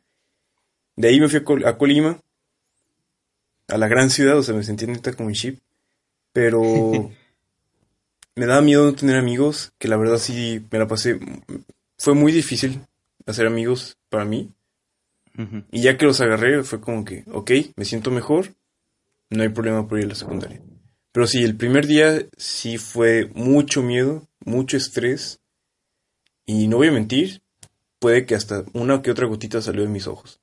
[0.97, 2.19] De ahí me fui a, Col- a Colima,
[3.69, 5.59] a la gran ciudad, o sea, me sentía neta como en ship,
[6.33, 6.73] pero
[8.35, 11.19] me daba miedo no tener amigos, que la verdad sí me la pasé.
[11.99, 12.81] Fue muy difícil
[13.27, 14.51] hacer amigos para mí.
[15.71, 18.55] Y ya que los agarré, fue como que, ok, me siento mejor,
[19.31, 20.61] no hay problema por ir a la secundaria.
[21.11, 25.41] Pero sí, el primer día sí fue mucho miedo, mucho estrés.
[26.45, 27.43] Y no voy a mentir,
[27.99, 30.42] puede que hasta una que otra gotita salió de mis ojos.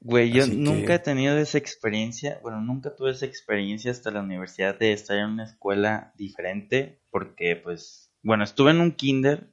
[0.00, 4.10] Güey, yo Así que- nunca he tenido esa experiencia, bueno, nunca tuve esa experiencia hasta
[4.10, 9.50] la universidad de estar en una escuela diferente, porque pues, bueno, estuve en un kinder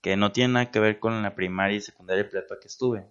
[0.00, 3.06] que no tiene nada que ver con la primaria y secundaria y prepa que estuve.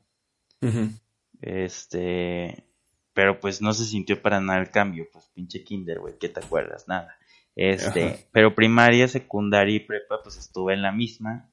[1.41, 2.65] Este,
[3.13, 6.39] pero pues no se sintió para nada el cambio, pues pinche kinder, güey, ¿qué te
[6.39, 6.87] acuerdas?
[6.87, 7.15] Nada.
[7.55, 8.17] Este, Ajá.
[8.31, 11.49] pero primaria, secundaria y prepa, pues estuve en la misma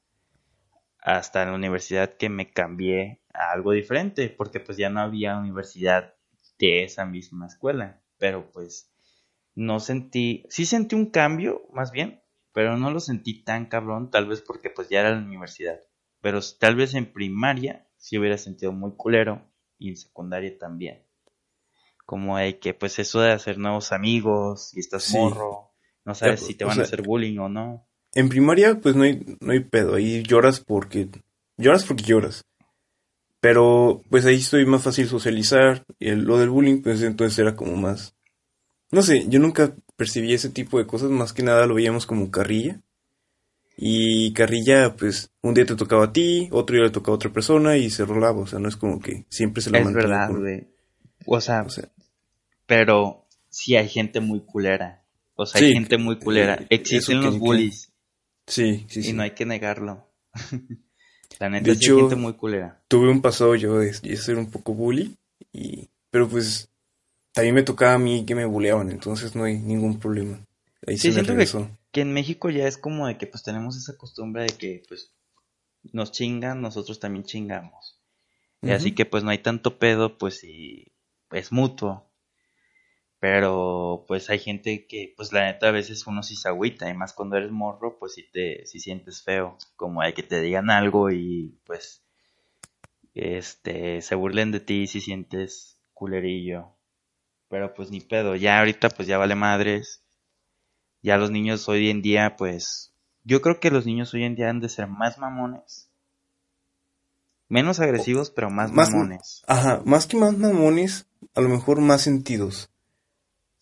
[1.05, 5.37] hasta en la universidad que me cambié a algo diferente, porque pues ya no había
[5.37, 6.15] universidad
[6.57, 8.91] de esa misma escuela, pero pues
[9.55, 14.27] no sentí, sí sentí un cambio, más bien, pero no lo sentí tan cabrón, tal
[14.27, 15.79] vez porque pues ya era la universidad,
[16.21, 21.03] pero tal vez en primaria sí hubiera sentido muy culero y en secundaria también.
[22.05, 25.19] Como de que pues eso de hacer nuevos amigos y estás Sí.
[25.19, 27.87] morro, no sabes Ya, si te o van a hacer bullying o no.
[28.15, 29.95] En primaria, pues no hay, no hay pedo.
[29.95, 31.09] Ahí lloras porque.
[31.57, 32.43] Lloras porque lloras.
[33.39, 35.85] Pero, pues ahí estoy más fácil socializar.
[35.99, 38.15] Y el- lo del bullying, pues entonces era como más.
[38.91, 41.09] No sé, yo nunca percibí ese tipo de cosas.
[41.11, 42.81] Más que nada lo veíamos como carrilla.
[43.77, 47.33] Y carrilla, pues, un día te tocaba a ti, otro día le tocaba a otra
[47.33, 48.39] persona y se rolaba.
[48.41, 50.67] O sea, no es como que siempre se la Es mantenía verdad, con- güey.
[51.27, 51.89] O sea, O sea,
[52.65, 55.03] pero sí hay gente muy culera.
[55.35, 56.55] O sea, Sí, hay gente muy culera.
[56.61, 57.91] eh, Existen eso que- los bullies
[58.47, 59.13] sí, sí, y sí.
[59.13, 60.07] no hay que negarlo.
[61.39, 62.81] La neta De hecho- gente muy culera.
[62.87, 65.15] tuve un pasado yo de, de ser un poco bully,
[65.51, 66.69] y, pero pues
[67.33, 70.39] también me tocaba a mí que me bulleaban, entonces no hay ningún problema.
[70.87, 71.69] Ahí Sí, se me siento que, regresó.
[71.91, 75.11] que en México ya es como de que pues tenemos esa costumbre de que pues
[75.91, 77.99] nos chingan, nosotros también chingamos.
[78.61, 80.87] Y así que pues no hay tanto pedo, pues si
[81.31, 82.04] es mutuo.
[83.27, 86.93] Pero pues hay gente que pues la neta a veces uno sí se agüita, y
[86.93, 90.69] más cuando eres morro, pues sí te sí sientes feo, como hay que te digan
[90.69, 92.03] algo y pues
[93.15, 96.67] este se burlen de ti si sientes culerillo.
[97.49, 100.03] Pero pues ni pedo, ya ahorita pues ya vale madres.
[101.01, 104.51] Ya los niños hoy en día pues yo creo que los niños hoy en día
[104.51, 105.89] han de ser más mamones.
[107.49, 109.41] Menos agresivos, pero más, Más- mamones.
[109.47, 112.69] Ajá, más que más mamones, a lo mejor más sentidos,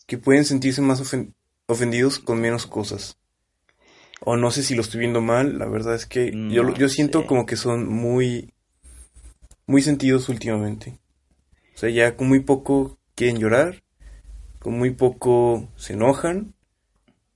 [0.07, 1.33] que pueden sentirse más ofen-
[1.67, 3.17] ofendidos con menos cosas.
[4.21, 6.87] O no sé si lo estoy viendo mal, la verdad es que yo, No yo
[6.89, 7.27] siento sé.
[7.27, 8.53] como que son muy,
[9.65, 10.99] muy sentidos últimamente.
[11.75, 13.83] O sea, ya con muy poco quieren llorar,
[14.59, 16.53] con muy poco se enojan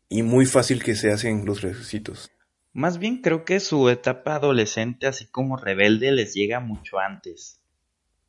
[0.09, 2.31] y muy fácil que se hacen los requisitos.
[2.73, 7.59] Más bien creo que su etapa adolescente, así como rebelde, les llega mucho antes.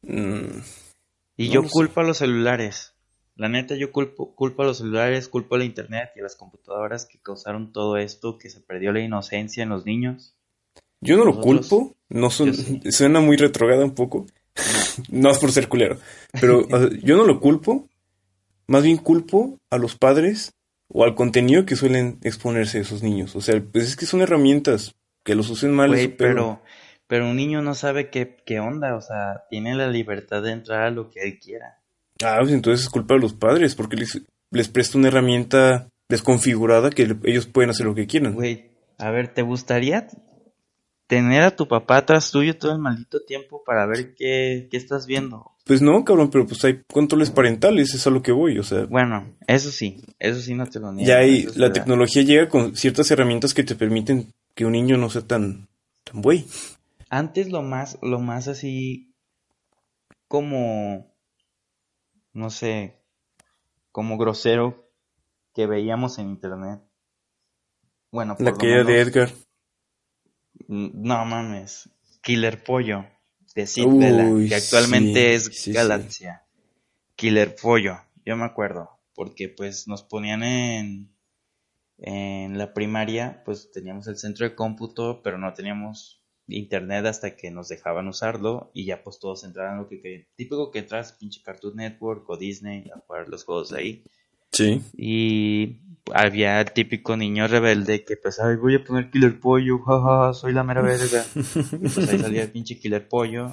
[0.02, 0.60] Mm,
[1.36, 1.68] Y No yo sé.
[1.70, 2.94] culpo a los celulares.
[3.38, 6.34] La neta, yo culpo, culpo a los celulares, culpo a la internet y a las
[6.34, 10.34] computadoras que causaron todo esto, que se perdió la inocencia en los niños.
[11.00, 12.80] Yo no lo culpo, no sí.
[12.90, 14.26] suena muy retrograda un poco,
[15.10, 15.98] no es por ser culero,
[16.40, 17.88] pero o sea, yo no lo culpo,
[18.66, 20.52] más bien culpo a los padres
[20.88, 23.36] o al contenido que suelen exponerse esos niños.
[23.36, 26.60] O sea, pues es que son herramientas, que los usen mal, pero,
[27.06, 30.82] pero un niño no sabe qué, qué onda, o sea, tiene la libertad de entrar
[30.82, 31.77] a lo que él quiera.
[32.24, 36.90] Ah, pues entonces es culpa de los padres, porque les, les presta una herramienta desconfigurada
[36.90, 38.34] que le- ellos pueden hacer lo que quieran.
[38.34, 40.08] Güey, a ver, ¿te gustaría
[41.06, 45.06] tener a tu papá atrás tuyo todo el maldito tiempo para ver qué, qué estás
[45.06, 45.52] viendo?
[45.64, 48.84] Pues no, cabrón, pero pues hay controles parentales, es a lo que voy, o sea.
[48.86, 51.06] Bueno, eso sí, eso sí no te lo niego.
[51.08, 51.72] Ya hay, la verdad.
[51.74, 55.68] tecnología llega con ciertas herramientas que te permiten que un niño no sea tan,
[56.04, 56.46] tan güey.
[57.10, 59.12] Antes lo más, lo más así
[60.26, 61.07] como,
[62.38, 63.02] no sé,
[63.92, 64.90] como grosero
[65.54, 66.80] que veíamos en internet.
[68.12, 69.32] Bueno, por La lo caída de menos- Edgar.
[70.68, 71.90] No mames.
[72.22, 73.04] Killer Pollo
[73.54, 75.72] de Sid Uy, Vela, que actualmente sí, es sí, sí.
[75.72, 76.44] Galaxia.
[77.16, 81.14] Killer Pollo, yo me acuerdo, porque pues nos ponían en
[82.00, 86.17] en la primaria, pues teníamos el centro de cómputo, pero no teníamos
[86.48, 90.26] internet hasta que nos dejaban usarlo y ya pues todos entraban lo que querían.
[90.34, 94.04] Típico que entras pinche Cartoon Network o Disney a jugar los juegos de ahí.
[94.52, 94.82] Sí.
[94.96, 95.78] Y
[96.14, 100.52] había el típico niño rebelde que pues, ay, voy a poner Killer Pollo, jaja, soy
[100.52, 101.24] la mera verga.
[101.34, 103.52] y pues ahí salía el pinche Killer Pollo.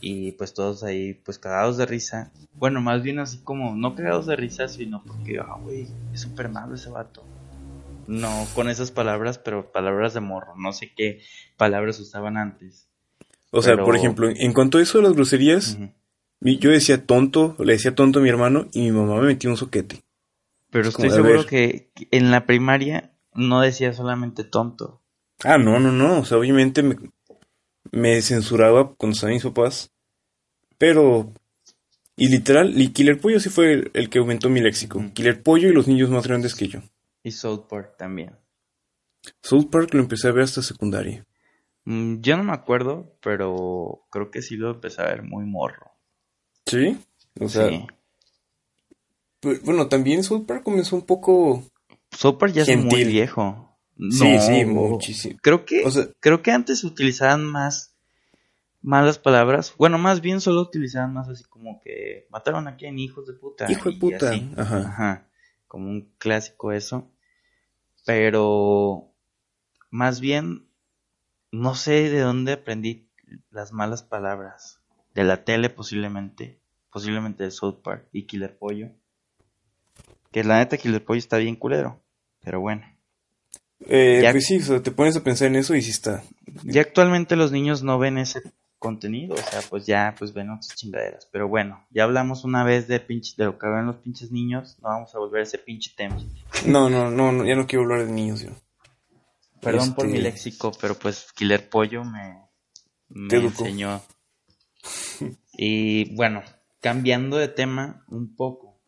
[0.00, 2.30] Y pues todos ahí, pues cagados de risa.
[2.54, 6.48] Bueno, más bien así como, no cagados de risa, sino porque, ah, güey, es súper
[6.48, 7.24] malo ese vato.
[8.08, 10.54] No con esas palabras, pero palabras de morro.
[10.56, 11.20] No sé qué
[11.56, 12.88] palabras usaban antes.
[13.50, 15.78] O sea, Pero- por ejemplo, en cuanto a eso de las groserías,
[16.40, 19.56] yo decía tonto, le decía tonto a mi hermano y mi mamá me metió un
[19.56, 20.02] soquete.
[20.70, 25.02] Pero Es estoy seguro que en la primaria no decía solamente tonto.
[25.44, 26.20] Ah, no, no, no.
[26.20, 26.96] O sea, obviamente me,
[27.92, 29.92] me censuraba cuando estaban mis papás.
[30.78, 31.32] Pero.
[32.16, 35.04] Y literal, y Killer Pollo sí fue el, el que aumentó mi léxico.
[35.14, 36.80] Killer Pollo y los niños más grandes que yo.
[37.22, 38.36] Y South Park también.
[39.42, 41.26] South Park lo empecé a ver hasta secundaria.
[41.84, 45.90] Mm, Yo no me acuerdo, pero creo que sí lo empecé a ver muy morro.
[46.66, 46.98] ¿Sí?
[47.40, 47.86] O sea, sí.
[49.40, 51.64] pu- bueno, también South Park comenzó un poco.
[52.12, 53.08] South Park ya es muy Gentil.
[53.08, 53.78] viejo.
[54.10, 55.38] Sí, No, sí, muchísimo.
[55.42, 57.96] Creo que, O sea, creo que antes utilizaban más
[58.80, 59.74] malas palabras.
[59.76, 63.70] Bueno, más bien solo utilizaban más así como que mataron a quién, hijos de puta.
[63.70, 64.50] Hijo de puta, así.
[64.56, 64.78] ajá.
[64.78, 65.27] Ajá.
[65.68, 67.08] Como un clásico eso.
[68.04, 69.12] Pero
[69.90, 70.66] más bien
[71.52, 73.06] no sé de dónde aprendí
[73.50, 74.80] las malas palabras.
[75.14, 76.58] De la tele posiblemente.
[76.90, 78.90] Posiblemente de South Park y Killer Pollo.
[80.32, 82.00] Que la neta Killer Pollo está bien culero.
[82.42, 82.82] Pero bueno.
[83.80, 86.22] eh, Ya- pues sí, o sea, te pones a pensar en eso y sí está.
[86.64, 88.40] Ya actualmente los niños no ven ese
[88.78, 91.26] contenido, o sea, pues ya pues ven otras chingaderas.
[91.32, 94.78] Pero bueno, ya hablamos una vez de pinche, de lo que ven los pinches niños,
[94.82, 96.16] no vamos a volver a ese pinche tema.
[96.66, 98.50] No, no, no, no, ya no quiero hablar de niños yo.
[99.60, 102.42] Perdón por Este- mi léxico, pero pues Killer Pollo me,
[103.08, 104.00] me enseñó.
[105.52, 106.42] Y bueno,
[106.80, 108.80] cambiando de tema un poco,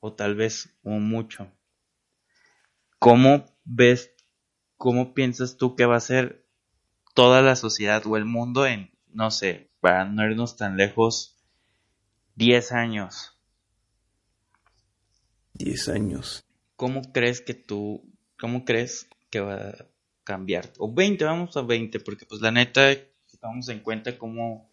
[0.00, 1.52] o tal vez un mucho.
[2.98, 4.10] ¿Cómo ves,
[4.78, 6.46] cómo piensas tú que va a ser
[7.14, 11.34] toda la sociedad o el mundo en, no sé, para no irnos tan lejos,
[12.34, 13.32] 10 años?
[15.54, 16.44] 10 años.
[16.76, 18.04] ¿Cómo crees que tú,
[18.38, 19.86] cómo crees que va a
[20.22, 20.70] cambiar?
[20.78, 24.70] O 20, vamos a 20, porque pues la neta, si tomamos en cuenta cómo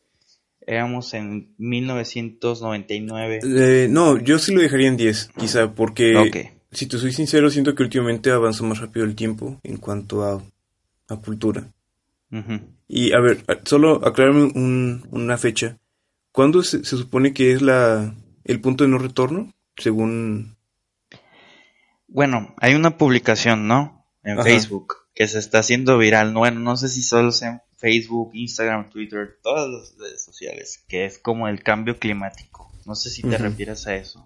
[0.68, 3.40] éramos en 1999.
[3.44, 7.74] Eh, no, yo sí lo dejaría en 10, quizá, porque si te soy sincero, siento
[7.76, 10.44] que últimamente avanza más rápido el tiempo en cuanto a,
[11.08, 11.72] a cultura.
[12.88, 15.78] Y a ver, solo aclararme un- una fecha.
[16.32, 19.54] ¿Cuándo se, se supone que es la el punto de no retorno?
[19.78, 20.58] Según...
[22.08, 24.06] Bueno, hay una publicación, ¿no?
[24.24, 24.44] En Ajá.
[24.44, 26.34] Facebook que se está haciendo viral.
[26.34, 31.06] Bueno, no sé si solo sea en Facebook, Instagram, Twitter, todas las redes sociales, que
[31.06, 32.72] es como el cambio climático.
[32.86, 33.44] No sé si te Ujú.
[33.44, 34.26] refieres a eso.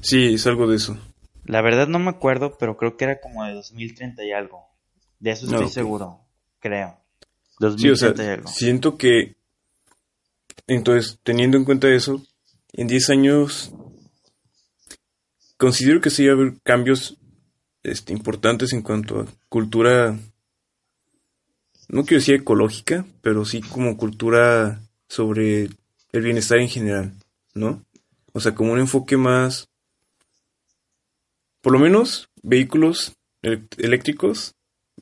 [0.00, 0.98] Sí, es algo de eso.
[1.44, 4.64] La verdad no me acuerdo, pero creo que era como de 2030 y algo.
[5.18, 5.72] De eso estoy Ah, ok.
[5.72, 6.20] seguro,
[6.60, 6.98] creo.
[7.70, 8.48] Sí, o sea, 2030 y algo.
[8.48, 9.36] siento que,
[10.66, 12.24] entonces, teniendo en cuenta eso,
[12.72, 13.72] en 10 años,
[15.56, 17.18] considero que sí va a haber cambios
[17.82, 20.18] este, importantes en cuanto a cultura,
[21.88, 25.68] no quiero decir ecológica, pero sí como cultura sobre
[26.12, 27.14] el bienestar en general,
[27.54, 27.84] ¿no?
[28.32, 29.68] O sea, como un enfoque más,
[31.60, 34.54] por lo menos, vehículos eléctricos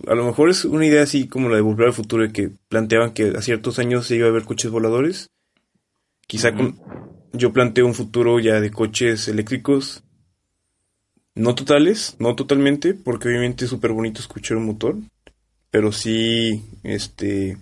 [0.06, 3.12] a lo mejor es una idea así como la de Volver al Futuro, que planteaban
[3.12, 5.30] que a ciertos años se iba a ver coches voladores.
[6.26, 6.80] Quizá con-
[7.32, 10.02] yo planteo un futuro ya de coches eléctricos,
[11.34, 14.96] no totales, no totalmente, porque obviamente es súper bonito escuchar un motor,
[15.70, 17.56] pero sí, este,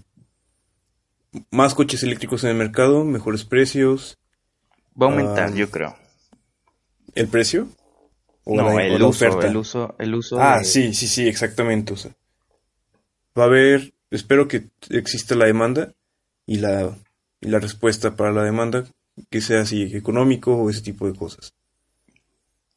[1.50, 4.16] más coches eléctricos en el mercado, mejores precios,
[5.00, 5.96] Va a aumentar, Ah, yo creo.
[7.14, 7.68] el precio
[8.44, 9.46] o No, la, o el la uso, oferta.
[9.46, 11.92] el uso, el uso Ah, de- sí, sí, sí, exactamente.
[11.92, 12.10] O sea,
[13.38, 15.92] va a haber, espero que exista la demanda
[16.46, 16.96] y la,
[17.40, 18.84] y la respuesta para la demanda,
[19.30, 21.52] que sea así económico o ese tipo de cosas.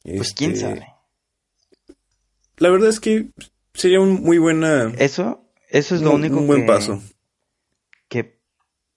[0.04, 0.88] Pues quién Este, sabe.
[2.58, 3.30] La verdad es que
[3.74, 7.02] sería un muy buena, Eso, eso es lo un, único un buen que, paso.
[8.08, 8.40] que,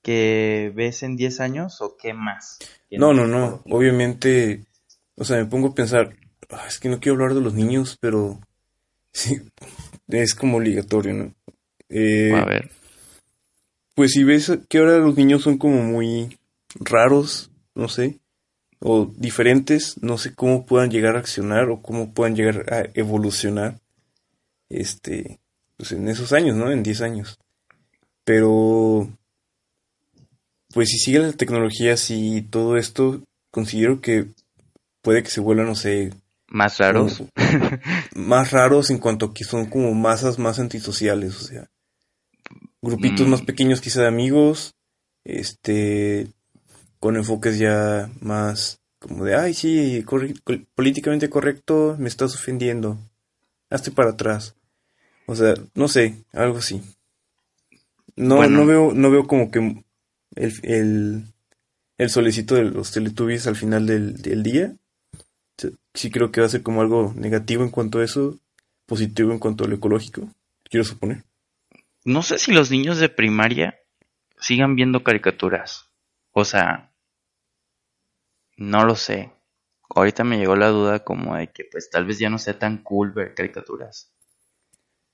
[0.02, 2.58] que ves en 10 años o qué más.
[2.90, 3.62] No, no, no.
[3.70, 4.64] Obviamente,
[5.16, 6.16] o sea, me pongo a pensar,
[6.50, 8.38] "Ah, es que no quiero hablar de los niños, pero
[9.12, 9.40] sí,
[10.08, 11.34] es como obligatorio, ¿no?
[11.88, 12.70] Eh, A ver,
[13.94, 16.38] Pues si ves que ahora los niños son como muy
[16.80, 18.18] raros, no sé,
[18.80, 23.80] o diferentes, no sé cómo puedan llegar a accionar o cómo puedan llegar a evolucionar,
[24.68, 25.40] este,
[25.76, 26.70] pues en esos años, ¿no?
[26.70, 27.38] En 10 años.
[28.24, 29.08] Pero,
[30.72, 34.26] pues si sigue la tecnología y todo esto, considero que
[35.02, 36.12] puede que se vuelvan, no sé,
[36.48, 37.18] más raros.
[37.18, 37.30] como
[38.14, 41.70] más raros en cuanto a que son como masas más antisociales, o sea,
[42.84, 43.30] grupitos Mm.
[43.30, 44.74] más pequeños quizá de amigos,
[45.24, 46.28] este,
[47.00, 52.98] con enfoques ya más como de, ay, sí, corre- col- políticamente correcto, me estás ofendiendo,
[53.70, 54.54] hazte para atrás.
[55.26, 56.80] O sea, no sé, algo así.
[58.16, 58.58] No, Bueno.
[58.60, 59.58] no veo, no veo como que
[60.36, 61.24] el, el,
[61.98, 64.74] el solecito de los Teletubbies al final del, del día.
[65.58, 68.38] Sí- Sí creo que va a ser como algo negativo en cuanto a eso,
[68.86, 70.28] positivo en cuanto a lo ecológico,
[70.64, 71.24] quiero suponer.
[72.04, 73.78] No sé si los niños de primaria
[74.38, 75.90] sigan viendo caricaturas.
[76.32, 76.92] O sea,
[78.56, 79.32] no lo sé.
[79.94, 82.78] Ahorita me llegó la duda como de que pues tal vez ya no sea tan
[82.82, 84.10] cool ver caricaturas.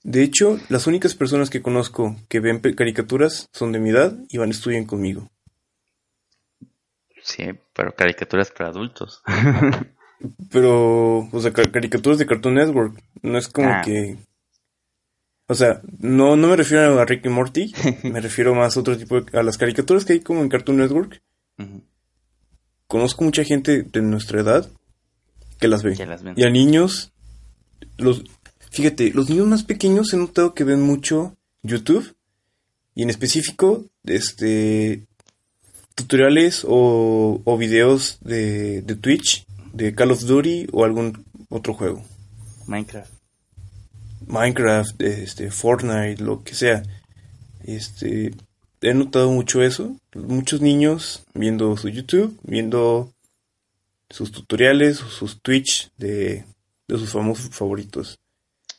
[0.02, 4.38] De hecho, las únicas personas que conozco que ven caricaturas son de mi edad y
[4.38, 5.30] van a estudiar conmigo.
[7.22, 9.22] Sí, pero caricaturas para adultos.
[10.50, 13.80] Pero, o sea, ca- caricaturas de Cartoon Network, no es como Ah.
[13.82, 14.18] que...
[15.50, 17.74] O sea, no, no me refiero a Rick y Morty,
[18.04, 19.36] me refiero más a otro tipo de...
[19.36, 21.20] a las caricaturas que hay como en Cartoon Network.
[22.86, 24.70] Conozco mucha gente de nuestra edad
[25.58, 25.96] que las ve.
[26.06, 26.22] las.
[26.36, 27.10] Y a niños,
[27.98, 28.22] los,
[28.70, 32.14] fíjate, los niños más pequeños he notado que ven mucho YouTube
[32.94, 35.04] y en específico, este,
[35.96, 42.04] tutoriales o, o videos de, de Twitch, de Call of Duty o algún otro juego.
[42.68, 43.19] Minecraft.
[44.30, 46.82] Minecraft, este, Fortnite, lo que sea.
[47.64, 48.32] Este,
[48.80, 49.96] he notado mucho eso.
[50.14, 53.12] Muchos niños viendo su YouTube, viendo
[54.08, 56.44] sus tutoriales sus Twitch de,
[56.88, 58.18] de sus famosos favoritos.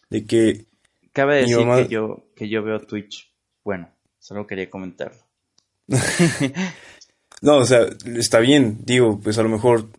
[0.10, 0.66] De que,
[1.14, 3.32] Cabe decir mamá- que yo que yo veo Twitch.
[3.64, 3.90] Bueno,
[4.20, 5.20] solo quería comentarlo.
[7.42, 7.86] no, o sea,
[8.18, 9.90] está bien, digo, pues a lo mejor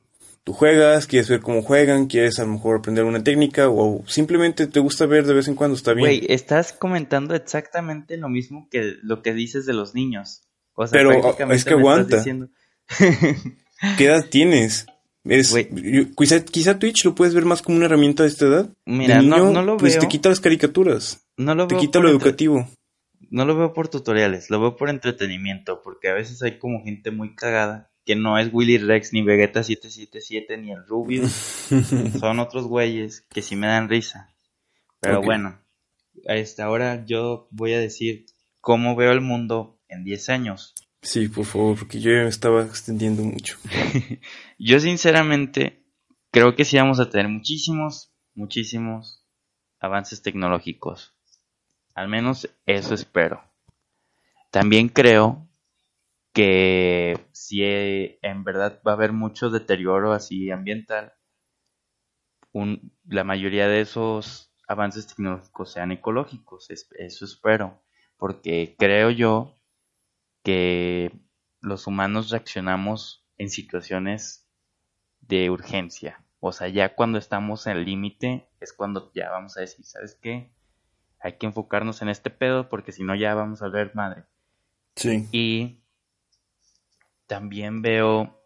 [0.45, 4.67] tú juegas, quieres ver cómo juegan, quieres a lo mejor aprender una técnica o simplemente
[4.67, 6.07] te gusta ver de vez en cuando, está bien.
[6.07, 10.43] Güey, estás comentando exactamente lo mismo que lo que dices de los niños.
[10.75, 12.17] O sea, Pero, prácticamente es que aguanta.
[12.17, 12.49] diciendo-
[13.99, 14.87] ¿Qué edad tienes?
[15.25, 15.69] Es, Güey.
[15.73, 18.69] yo- quizá, quizá Twitch lo puedes ver más como una herramienta de esta edad.
[18.87, 20.01] Mira, De no- niño, no lo pues veo.
[20.01, 22.69] te quita las caricaturas, No lo te veo quita lo educativo.
[23.31, 27.11] No lo veo por tutoriales, lo veo por entretenimiento, porque a veces hay como gente
[27.13, 31.33] muy cagada que no es Willy Rex ni Vegeta 777 ni el Rubius,
[32.21, 34.29] son otros güeyes que sí me dan risa.
[35.01, 35.25] Pero Ok.
[35.25, 35.59] bueno,
[36.25, 38.27] este, ahora yo voy a decir
[38.61, 40.75] cómo veo el mundo en 10 años.
[41.03, 43.59] Sí, por favor, porque yo ya me estaba extendiendo mucho.
[44.59, 45.83] Yo sinceramente
[46.31, 49.25] creo que sí vamos a tener muchísimos, muchísimos
[49.81, 51.13] avances tecnológicos.
[51.97, 53.43] Al menos eso espero.
[54.53, 55.49] También creo
[56.33, 61.13] que si eh, en verdad va a haber mucho deterioro así ambiental,
[63.05, 67.83] la mayoría de esos avances tecnológicos sean ecológicos, eso espero,
[68.17, 69.59] porque creo yo
[70.43, 71.13] que
[71.61, 74.47] los humanos reaccionamos en situaciones
[75.21, 76.25] de urgencia.
[76.41, 80.19] O sea, ya cuando estamos en el límite es cuando ya vamos a decir, ¿sabes
[80.21, 80.53] qué?
[81.21, 84.25] Hay que enfocarnos en este pedo porque si no ya vamos a ver madre.
[84.97, 85.29] Sí.
[85.31, 85.82] Y
[87.33, 88.39] también veo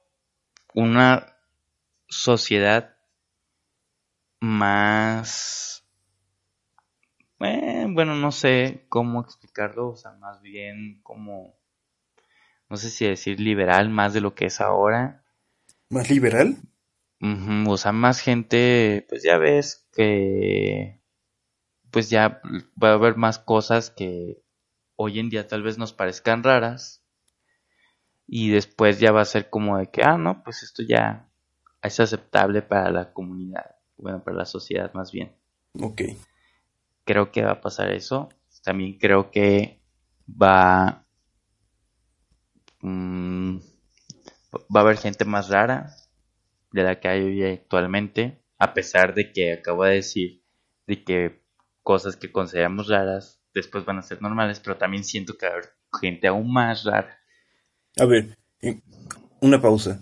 [0.72, 1.36] una
[2.06, 2.96] sociedad
[4.38, 5.84] más
[7.40, 11.58] eh, bueno no sé cómo explicarlo o sea más bien como
[12.70, 15.24] no sé si decir liberal más de lo que es ahora.
[15.90, 16.56] ¿Más liberal?
[17.66, 21.00] o sea, más gente, pues ya ves que,
[21.90, 22.40] pues ya
[22.80, 24.44] va a haber más cosas que
[24.96, 27.05] hoy en día tal vez nos parezcan raras
[28.26, 31.28] y después ya va a ser como de que, ah, no, pues esto ya
[31.82, 35.32] es aceptable para la comunidad, bueno, para la sociedad más bien.
[35.80, 36.02] Ok.
[37.04, 38.28] Creo que va a pasar eso.
[38.64, 39.80] También creo que
[40.28, 41.06] va
[42.86, 43.58] Mm,
[44.54, 45.90] va a haber gente más rara
[46.70, 50.44] de la que hay hoy actualmente, a pesar de que acabo de decir
[50.86, 51.42] de que
[51.82, 55.54] cosas que consideramos raras después van a ser normales, pero también siento que va a
[55.56, 55.70] haber
[56.00, 57.15] gente aún más rara.
[57.98, 58.36] A ver,
[59.40, 60.00] una pausa.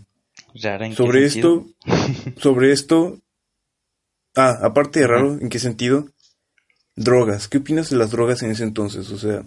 [0.94, 1.66] sobre esto,
[2.38, 3.20] sobre esto,
[4.36, 6.08] ah, aparte de raro, ¿en qué sentido?
[6.96, 7.48] Drogas.
[7.48, 9.10] ¿Qué opinas de las drogas en ese entonces?
[9.10, 9.44] O sea,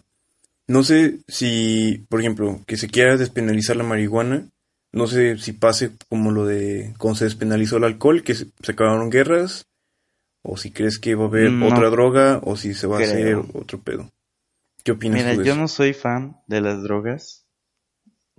[0.67, 4.49] no sé si, por ejemplo, que se quiera despenalizar la marihuana,
[4.91, 9.09] no sé si pase como lo de cuando se despenalizó el alcohol, que se, acabaron
[9.09, 9.65] guerras,
[10.41, 13.35] o si crees que va a haber otra droga, o si se va a hacer
[13.53, 14.11] otro pedo.
[14.83, 17.46] ¿Qué opinas Mira, yo no soy fan de las drogas.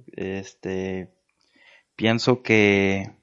[0.06, 1.12] Este,
[1.96, 3.16] pienso que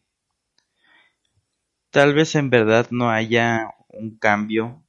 [1.90, 4.84] tal vez en verdad no haya un cambio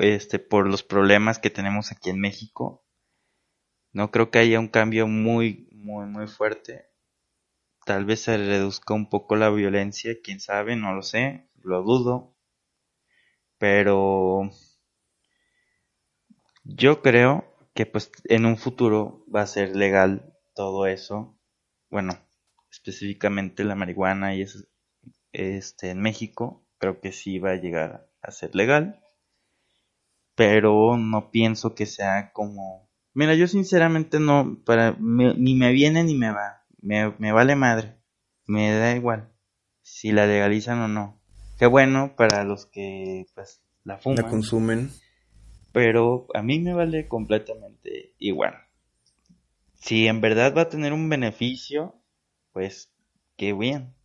[0.00, 2.84] este, por los problemas que tenemos aquí en México.
[3.92, 6.86] No creo que haya un cambio muy, muy, muy fuerte.
[7.84, 12.34] Tal vez se reduzca un poco la violencia, quién sabe, no lo sé, lo dudo.
[13.58, 14.50] Pero
[16.64, 17.44] yo creo
[17.74, 21.38] que pues en un futuro va a ser legal todo eso.
[21.90, 22.18] Bueno,
[22.70, 24.58] específicamente la marihuana y eso,
[25.32, 29.02] este en México creo que sí va a llegar a ser legal
[30.34, 32.88] pero no pienso que sea como...
[33.14, 37.98] Mira, yo sinceramente no, para, ni me viene ni me va, me, me vale madre,
[38.46, 39.30] me da igual
[39.82, 41.20] si la legalizan o no.
[41.58, 44.24] Qué bueno para los que pues la fuman.
[44.24, 44.90] La consumen.
[45.72, 48.54] Pero a mí me vale completamente igual.
[49.82, 52.00] Si en verdad va a tener un beneficio,
[52.52, 52.92] pues
[53.36, 53.96] qué bien.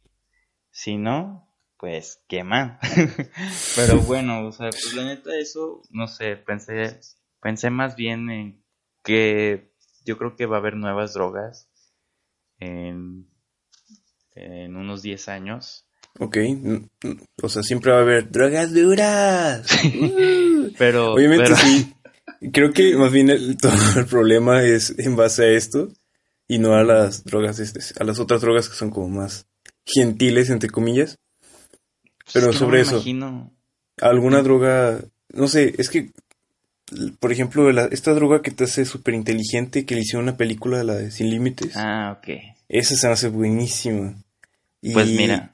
[0.71, 1.47] Si no,
[1.77, 2.79] pues queman.
[3.75, 6.99] Pero bueno, o sea, pues la neta eso, no sé, pensé,
[7.41, 8.63] pensé más bien en
[9.03, 9.71] que
[10.03, 11.69] yo creo que va a haber nuevas drogas
[12.57, 13.29] en,
[14.33, 15.85] en unos 10 años.
[16.19, 16.37] Ok,
[17.43, 19.67] o sea, siempre va a haber drogas duras.
[20.79, 21.93] pero, obviamente sí.
[22.53, 25.89] Creo que más bien el, todo el problema es en base a esto
[26.47, 29.47] y no a las drogas, este, a las otras drogas que son como más
[29.85, 31.17] gentiles, entre comillas.
[32.33, 33.03] Pero sobre eso,
[34.01, 34.99] ¿alguna droga?
[35.33, 36.11] No sé, es que,
[37.19, 40.95] por ejemplo, esta droga que te hace súper inteligente, que le hicieron una película, la
[40.95, 41.75] de Sin Límites.
[41.77, 42.29] Ah, ok.
[42.67, 44.15] Esa se me hace buenísima.
[44.81, 45.51] Pues mira,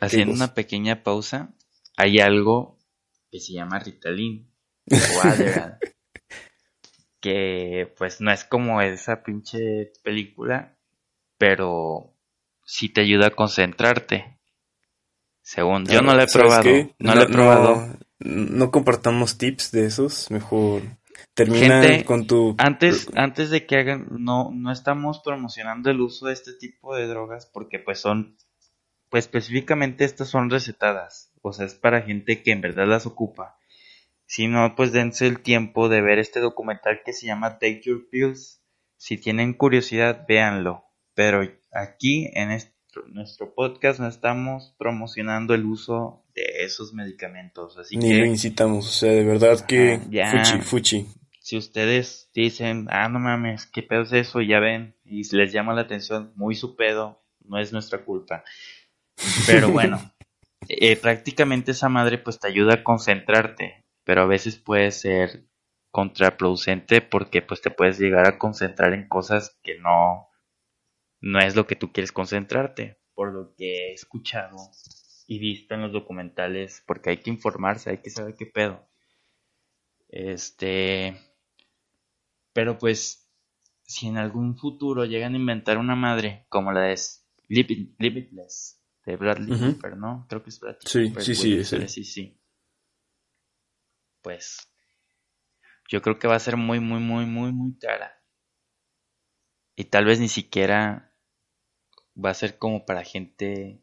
[0.00, 1.54] haciendo una pequeña pausa,
[1.96, 2.76] hay algo
[3.30, 4.48] que se llama Ritalin
[7.20, 10.76] que pues no es como esa pinche película,
[11.38, 12.14] pero
[12.64, 14.38] sí te ayuda a concentrarte.
[15.42, 16.70] Según, yo no lo he probado.
[16.98, 17.98] No, lo he probado.
[18.18, 20.82] No, compartamos tips de esos, mejor
[21.34, 22.54] termina con tu...
[22.58, 27.06] Antes, antes de que hagan, no, no estamos promocionando el uso de este tipo de
[27.06, 28.36] drogas porque pues son,
[29.10, 33.58] pues específicamente estas son recetadas, o sea, es para gente que en verdad las ocupa.
[34.26, 38.08] Si no, pues dense el tiempo de ver este documental que se llama Take Your
[38.10, 38.60] Pills.
[38.96, 40.84] Si tienen curiosidad, véanlo.
[41.14, 42.76] Pero aquí en este
[43.12, 47.76] nuestro, podcast no estamos promocionando el uso de esos medicamentos.
[47.78, 50.00] Así Ni lo incitamos, o sea, de verdad que
[50.30, 51.06] fuchi, fuchi.
[51.40, 54.40] Si ustedes dicen, ah, no mames, ¿qué pedo es eso?
[54.40, 58.42] Y ya ven, y les llama la atención, muy su pedo, no es nuestra culpa.
[59.46, 60.12] Pero bueno,
[60.68, 65.48] eh, prácticamente esa madre pues te ayuda a concentrarte, pero a veces puede ser
[65.90, 70.28] contraproducente porque pues te puedes llegar a concentrar en cosas que no
[71.20, 74.56] no es lo que tú quieres concentrarte, por lo que he escuchado
[75.26, 78.86] y visto en los documentales, porque hay que informarse, hay que saber qué pedo.
[80.08, 81.20] Este,
[82.52, 83.28] pero pues
[83.82, 87.00] si en algún futuro llegan a inventar una madre como la de
[87.48, 90.26] Limitless de Bradley Cooper, ¿no?
[90.28, 92.40] Creo que es Bradley sí, Sí, sí, sí, sí.
[94.26, 94.68] Pues
[95.88, 98.24] yo creo que va a ser muy, muy, muy, muy, muy cara.
[99.76, 101.14] Y tal vez ni siquiera
[102.16, 103.80] va a ser como para gente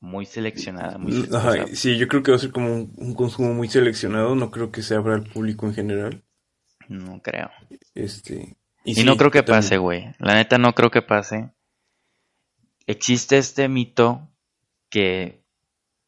[0.00, 0.98] muy seleccionada.
[0.98, 1.30] Muy
[1.72, 4.34] sí, yo creo que va a ser como un, consumo muy seleccionado.
[4.34, 6.22] No creo que se abra al público en general.
[6.90, 7.50] No creo.
[7.94, 8.58] Este.
[8.84, 10.12] Y, no creo que pase, güey.
[10.18, 11.54] La neta no creo que pase.
[12.86, 14.28] Existe este mito
[14.90, 15.42] que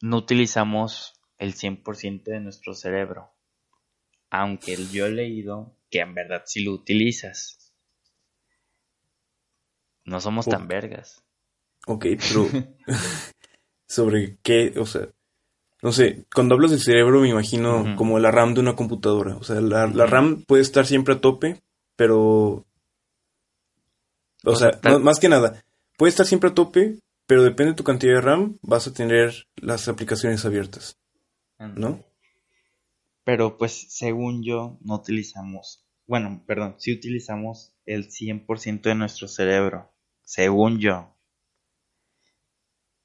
[0.03, 3.33] no utilizamos el 100% de nuestro cerebro.
[4.31, 7.73] Aunque yo he leído que en verdad sí lo utilizas.
[10.05, 11.23] No somos tan vergas.
[11.87, 12.49] Ok, pero
[13.87, 15.09] sobre qué, o sea,
[15.83, 19.37] no sé, cuando hablas del cerebro me imagino como la RAM de una computadora.
[19.37, 21.63] O sea, la, RAM puede estar siempre a tope,
[21.97, 22.65] pero...
[24.45, 25.65] O, sea, más que nada,
[25.97, 29.49] puede estar siempre a tope, pero depende de tu cantidad de RAM, vas a tener
[29.57, 30.99] las aplicaciones abiertas.
[31.59, 32.06] ¿No?
[33.27, 39.93] Pero pues según yo, no utilizamos, bueno, perdón, sí utilizamos el 100% de nuestro cerebro.
[40.23, 41.13] Según yo.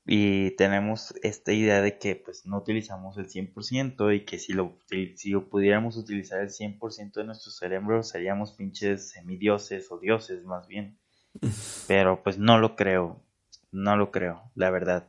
[0.06, 4.78] Y tenemos esta idea de que pues no utilizamos el 100% y que si lo,
[5.16, 10.68] si lo pudiéramos utilizar el 100% de nuestro cerebro seríamos pinches semidioses o dioses más
[10.68, 11.00] bien.
[11.88, 13.24] Pero pues no lo creo,
[13.72, 15.08] no lo creo, la verdad.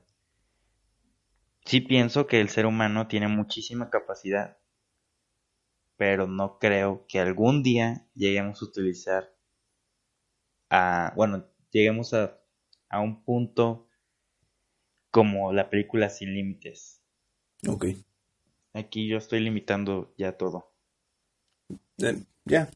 [1.66, 4.56] Sí pienso que el ser humano tiene muchísima capacidad,
[5.96, 9.34] pero no creo que algún día lleguemos a utilizar
[10.70, 12.38] a, bueno, lleguemos a,
[12.88, 13.88] a un punto
[15.10, 17.02] como la película Sin Límites.
[17.68, 17.86] Ok.
[18.74, 20.72] Aquí yo estoy limitando ya todo.
[21.98, 22.70] Eh, ya.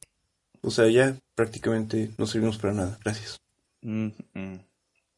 [0.62, 2.98] O sea, ya prácticamente no servimos para nada.
[3.02, 3.38] Gracias.
[3.82, 4.08] Mm,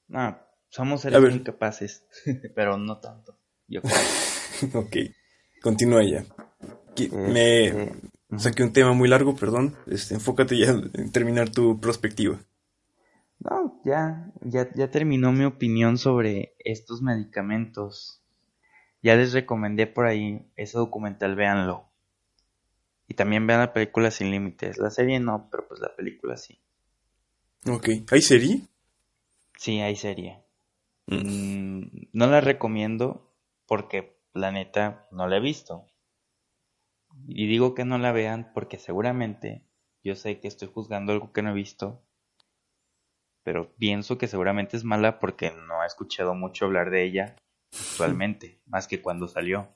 [0.09, 0.39] No,
[0.69, 2.07] somos seres incapaces,
[2.55, 3.39] pero no tanto.
[3.67, 3.95] Yo creo.
[4.75, 4.97] ok.
[5.61, 6.25] Continúa ya.
[7.13, 9.77] Me saqué un tema muy largo, perdón.
[9.87, 12.39] Este, enfócate ya en terminar tu perspectiva.
[13.41, 18.23] No, ya, ya, ya terminó mi opinión sobre estos medicamentos.
[19.03, 21.89] Ya les recomendé por ahí ese documental, véanlo.
[23.07, 24.77] Y también vean la película Sin Límites.
[24.79, 26.61] La serie no, pero pues la película sí.
[27.67, 27.89] Ok.
[28.11, 28.63] ¿Hay serie?
[29.57, 30.43] Sí, hay serie.
[31.07, 31.79] Mm.
[31.79, 33.33] Mm, no la recomiendo
[33.67, 35.87] porque la neta no la he visto.
[37.27, 39.65] Y digo que no la vean porque seguramente
[40.05, 42.03] yo sé que estoy juzgando algo que no he visto
[43.49, 47.35] pero pienso que seguramente es mala porque no he escuchado mucho hablar de ella
[47.73, 49.75] actualmente, más que cuando salió.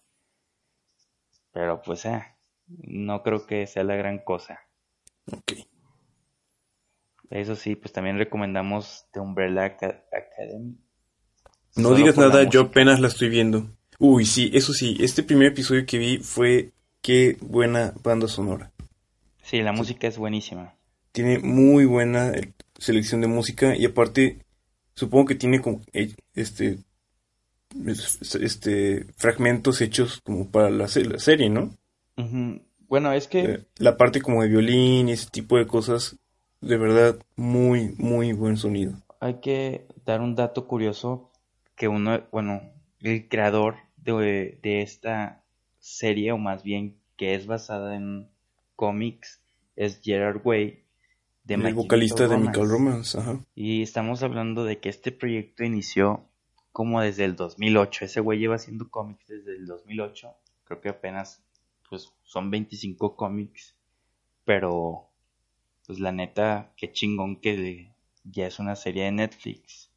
[1.53, 2.23] Pero pues, eh,
[2.67, 4.61] no creo que sea la gran cosa.
[5.27, 5.55] Ok.
[7.31, 10.77] Eso sí, pues también recomendamos The Umbrella Academy.
[11.75, 13.71] No digas nada, yo apenas la estoy viendo.
[13.99, 18.71] Uy, sí, eso sí, este primer episodio que vi fue qué buena banda sonora.
[19.43, 20.75] Sí, la música es buenísima.
[21.11, 22.33] Tiene muy buena
[22.79, 24.39] selección de música y aparte
[24.95, 26.79] supongo que tiene como eh, este
[28.41, 31.71] este fragmentos hechos como para la, serie, ¿no?
[32.89, 36.17] Bueno, es que eh, la parte como de violín y ese tipo de cosas,
[36.61, 38.95] de verdad muy muy buen sonido.
[39.21, 41.31] Hay que dar un dato curioso
[41.75, 42.61] que uno, bueno,
[43.01, 45.42] el creador de, de esta
[45.83, 48.31] serie o más bien que es basada en
[48.77, 49.43] cómics
[49.77, 50.85] es Gerard Way
[51.45, 53.19] de el vocalista de Michael Romance.
[53.55, 56.29] Y estamos hablando de que este proyecto inició
[56.71, 58.05] como desde el 2008.
[58.05, 60.35] Ese güey lleva haciendo cómics desde el 2008.
[60.65, 61.43] Creo que apenas
[61.91, 63.75] pues son 25 cómics.
[64.45, 65.09] Pero
[65.85, 67.93] pues la neta, qué chingón que
[68.25, 69.91] ya es una serie de Netflix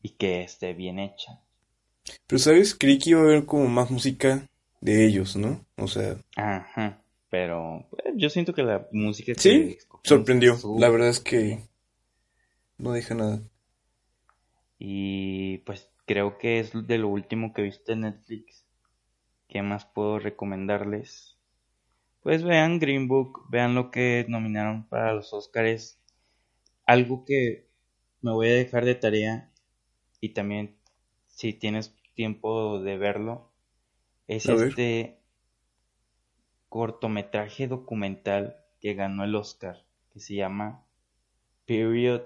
[0.00, 1.40] y que esté bien hecha.
[2.28, 4.48] Pero sabes, creí que iba a haber como más música
[4.84, 5.64] de ellos, ¿no?
[5.78, 6.16] O sea...
[6.36, 7.02] Ajá.
[7.30, 10.58] Pero eh, yo siento que la música sí sorprendió.
[10.78, 11.58] La verdad es que
[12.76, 13.42] no deja nada.
[14.78, 18.66] Y pues creo que es de lo último que viste en Netflix.
[19.48, 21.38] ¿Qué más puedo recomendarles?
[22.22, 25.98] Pues vean Green Book, vean lo que nominaron para los Oscars.
[26.84, 27.70] Algo que
[28.20, 29.50] me voy a dejar de tarea
[30.20, 30.76] y también
[31.26, 33.53] si tienes tiempo de verlo
[34.26, 35.20] es este
[36.68, 40.84] cortometraje documental que ganó el Oscar, que se llama
[41.66, 42.22] Period.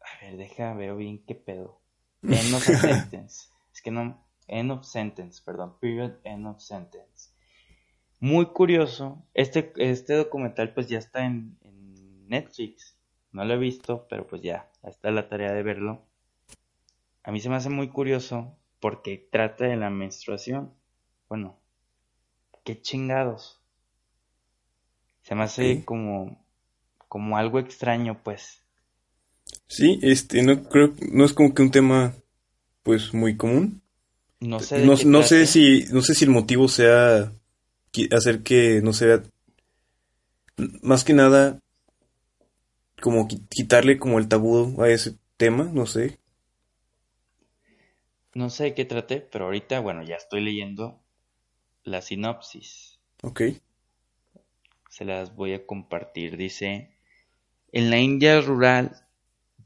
[0.00, 1.80] A ver, deja, veo bien qué pedo.
[2.22, 3.48] End of Sentence.
[3.72, 4.24] Es que no.
[4.46, 5.78] End of Sentence, perdón.
[5.80, 7.30] Period, End of Sentence.
[8.20, 9.22] Muy curioso.
[9.34, 12.96] Este, este documental, pues ya está en, en Netflix.
[13.32, 14.70] No lo he visto, pero pues ya.
[14.82, 16.02] Está la tarea de verlo.
[17.22, 20.72] A mí se me hace muy curioso porque trata de la menstruación.
[21.28, 21.58] Bueno,
[22.64, 23.60] qué chingados.
[25.22, 26.44] Se me hace como,
[27.08, 28.62] como algo extraño, pues.
[29.66, 32.14] Sí, este, no creo, no es como que un tema,
[32.82, 33.82] pues, muy común.
[34.40, 34.84] No sé.
[34.84, 37.32] No, no sé si, no sé si el motivo sea
[38.12, 39.22] hacer que no sea,
[40.82, 41.58] más que nada,
[43.00, 46.18] como qui- quitarle como el tabú a ese tema, no sé.
[48.38, 51.02] No sé de qué trate, pero ahorita, bueno, ya estoy leyendo
[51.82, 53.00] la sinopsis.
[53.22, 53.42] Ok.
[54.90, 56.36] Se las voy a compartir.
[56.36, 56.96] Dice,
[57.72, 59.04] en la India rural,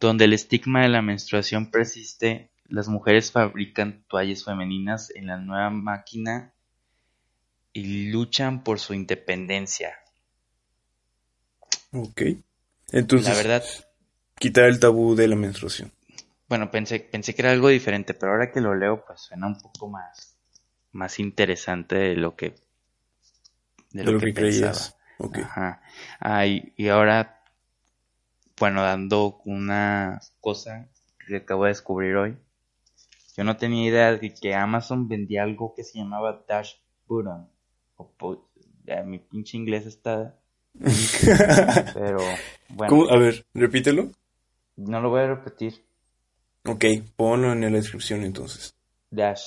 [0.01, 5.68] donde el estigma de la menstruación persiste, las mujeres fabrican toallas femeninas en la nueva
[5.68, 6.55] máquina
[7.75, 9.99] y luchan por su independencia.
[11.93, 12.23] Ok.
[12.91, 13.64] Entonces, La verdad,
[14.39, 15.93] quitar el tabú de la menstruación.
[16.53, 19.59] Bueno, pensé, pensé que era algo diferente, pero ahora que lo leo, pues suena un
[19.59, 20.36] poco más,
[20.92, 22.55] más interesante de lo que,
[23.92, 24.76] de De lo lo que que pensaba.
[25.32, 25.80] Ajá.
[26.20, 27.42] Ah, y, y ahora,
[28.59, 30.90] bueno, dando una cosa
[31.26, 32.36] que acabo de descubrir hoy.
[33.36, 36.74] Yo no tenía idea de que Amazon vendía algo que se llamaba Dash
[37.07, 37.48] Button.
[37.96, 38.50] O
[38.84, 40.38] ya, mi pinche inglés está...
[41.94, 43.09] Pero bueno, ¿Cómo?
[43.11, 44.11] A ver, repítelo.
[44.76, 45.82] no lo voy a repetir.
[46.64, 46.84] Ok,
[47.16, 48.76] ponlo en la descripción entonces.
[49.10, 49.42] Dash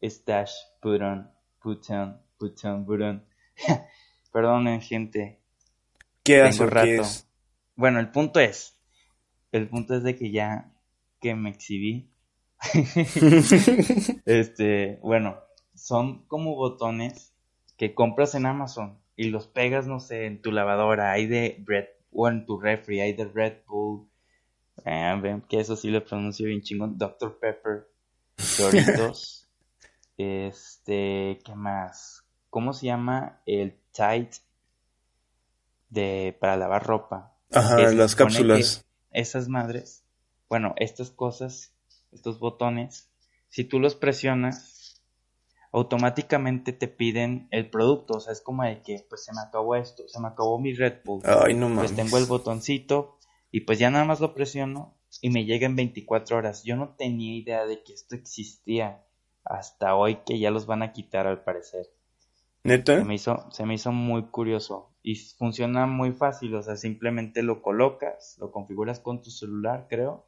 [0.00, 0.52] es Dash
[0.82, 1.30] Button,
[1.62, 3.24] Button, Button, Button.
[4.32, 5.40] Perdonen, gente.
[6.24, 6.66] ¿Qué hace?
[6.66, 7.28] Tengo o ¿Qué es?
[7.76, 8.76] Bueno, el punto es,
[9.52, 10.72] el punto es de que ya
[11.20, 12.10] que me exhibí,
[14.24, 15.38] este, bueno,
[15.74, 17.32] son como botones
[17.76, 21.86] que compras en Amazon y los pegas, no sé, en tu lavadora, hay de Red,
[22.10, 24.08] o en tu refri, hay de Red Bull,
[24.84, 27.38] eh, ven que eso sí lo pronuncio bien chingón, Dr.
[27.38, 27.88] Pepper,
[28.58, 29.48] Doritos,
[30.16, 32.24] este, ¿qué más?
[32.50, 33.42] ¿Cómo se llama?
[33.46, 34.30] El Tide
[35.90, 37.34] de, para lavar ropa.
[37.52, 38.84] Ajá, las cápsulas.
[39.10, 40.04] esas madres,
[40.48, 41.74] bueno, estas cosas,
[42.12, 43.10] estos botones,
[43.48, 45.02] si tú los presionas,
[45.72, 48.14] automáticamente te piden el producto.
[48.14, 50.74] O sea, es como de que, pues se me acabó esto, se me acabó mi
[50.74, 51.22] Red Bull.
[51.24, 51.92] Ay, no mames.
[51.92, 53.17] Pues tengo el botoncito
[53.50, 56.64] y pues ya nada más lo presiono y me llega en 24 horas.
[56.64, 59.04] Yo no tenía idea de que esto existía
[59.44, 61.86] hasta hoy que ya los van a quitar al parecer.
[62.64, 62.98] ¿Neta?
[62.98, 67.42] Se me hizo, se me hizo muy curioso y funciona muy fácil, o sea, simplemente
[67.42, 70.26] lo colocas, lo configuras con tu celular, creo,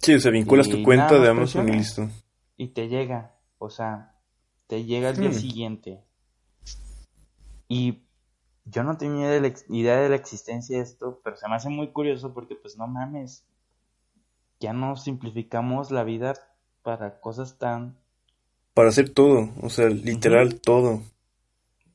[0.00, 2.08] Sí, o sea, vinculas tu cuenta nada de Amazon y listo.
[2.56, 4.14] y te llega, o sea,
[4.68, 5.34] te llega al día Hmm.
[5.34, 6.00] siguiente.
[7.68, 7.98] Y
[8.70, 11.54] yo no tenía de la ex- idea de la existencia de esto, pero se me
[11.56, 13.44] hace muy curioso porque pues no mames,
[14.60, 16.34] ya no simplificamos la vida
[16.82, 17.96] para cosas tan...
[18.74, 21.02] Para hacer todo, o sea, literal todo.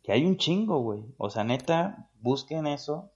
[0.04, 1.02] que hay un chingo, güey.
[1.18, 3.10] O sea, neta, busquen eso.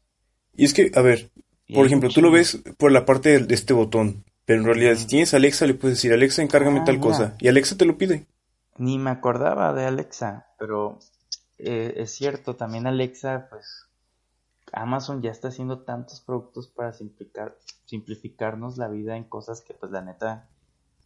[0.56, 1.30] Y es que, a ver,
[1.66, 4.96] y por ejemplo, tú lo ves por la parte de, este botón, pero en realidad
[4.96, 7.08] si tienes Alexa le puedes decir, Alexa, encárgame Ah, tal mira.
[7.10, 8.26] cosa, y Alexa te lo pide.
[8.78, 11.00] Ni me acordaba de Alexa, pero
[11.60, 13.86] eh, es cierto, también Alexa, pues
[14.74, 19.92] Amazon ya está haciendo tantos productos para simplificar, simplificarnos la vida en cosas que pues
[19.92, 20.48] la neta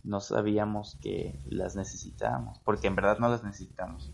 [0.03, 4.11] no sabíamos que las necesitábamos, porque en verdad no las necesitamos,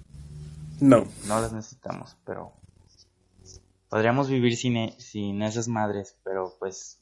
[0.81, 2.51] No, no las necesitamos, pero
[3.89, 6.99] podríamos vivir sin, e- sin esas madres, pero pues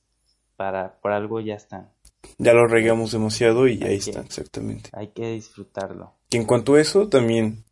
[0.56, 1.90] para por algo ya están,
[2.38, 4.90] ya lo regamos demasiado y Hay ahí que- está, exactamente.
[4.94, 6.14] hay que disfrutarlo.
[6.30, 7.65] Y en cuanto a eso, también,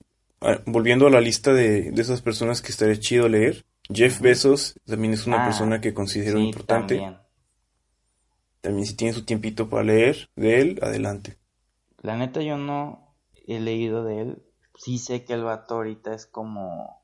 [0.66, 4.20] volviendo a la lista de, de esas personas que estaría chido leer, Jeff.
[4.22, 6.96] Bezos también es una Ah, persona que considero Sí, importante.
[6.96, 7.18] también.
[8.62, 11.38] También si tiene su tiempito para leer de él, adelante.
[12.02, 13.16] La neta yo no
[13.48, 14.44] he leído de él.
[14.76, 17.02] Sí sé que el vato ahorita es como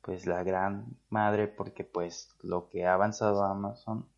[0.00, 4.08] pues la gran madre porque pues lo que ha avanzado Amazon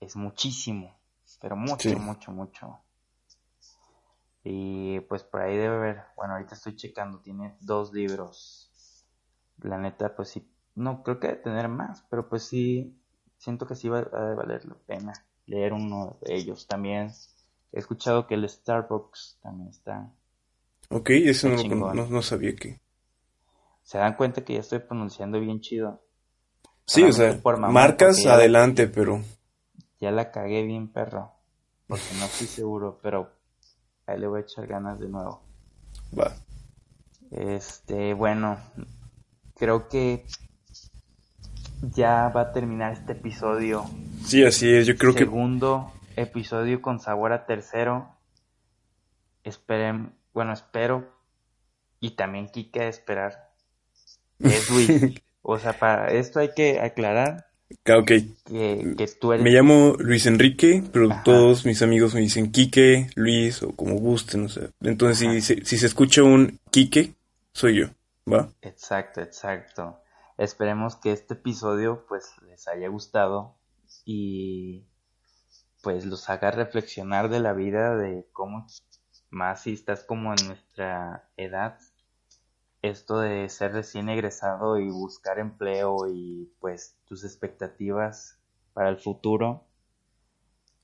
[0.00, 0.98] es muchísimo,
[1.40, 1.96] pero mucho, Sí.
[1.96, 2.80] mucho, mucho.
[4.44, 8.70] Y pues por ahí debe haber, bueno, ahorita estoy checando, tiene dos libros.
[9.62, 12.94] La neta pues sí, no creo que debe tener más, pero pues sí,
[13.38, 15.12] siento que sí va a valer la pena
[15.46, 16.66] leer uno de ellos.
[16.66, 17.10] También
[17.72, 20.12] he escuchado que el Starbucks también está.
[20.90, 22.80] Ok, eso no, no, no sabía que...
[23.82, 26.02] Se dan cuenta que ya estoy pronunciando bien chido.
[26.86, 27.40] Sí, o sea,
[27.70, 29.22] marcas adelante, pero...
[30.00, 31.32] Ya la cagué bien, perro.
[31.86, 33.30] Porque no estoy seguro, pero
[34.06, 35.42] ahí le voy a echar ganas de nuevo.
[36.18, 36.32] Va.
[37.30, 38.58] Este, bueno,
[39.56, 40.26] creo que
[41.80, 43.84] ya va a terminar este episodio.
[44.24, 45.20] Sí, así es, yo creo que...
[45.20, 48.08] Segundo episodio con sabor a tercero.
[49.42, 51.12] Esperen, bueno, espero.
[52.00, 53.52] Y también Kike esperar.
[54.38, 55.22] Es Luis.
[55.42, 57.46] o sea, para esto hay que aclarar.
[57.82, 59.42] Claro, que, que tú eres...
[59.42, 64.44] Me llamo Luis Enrique, pero todos mis amigos me dicen Quique, Luis o como gusten,
[64.44, 64.68] o sea.
[64.82, 67.14] Entonces, si, si se escucha un Quique,
[67.52, 67.86] soy yo,
[68.30, 68.48] ¿va?
[68.62, 70.00] Exacto, exacto.
[70.36, 73.56] Esperemos que este episodio pues les haya gustado
[74.04, 74.84] y
[75.82, 78.66] pues los haga reflexionar de la vida, de cómo
[79.30, 81.78] más si estás como en nuestra edad,
[82.90, 88.38] esto de ser recién egresado y buscar empleo y pues tus expectativas
[88.74, 89.64] para el futuro,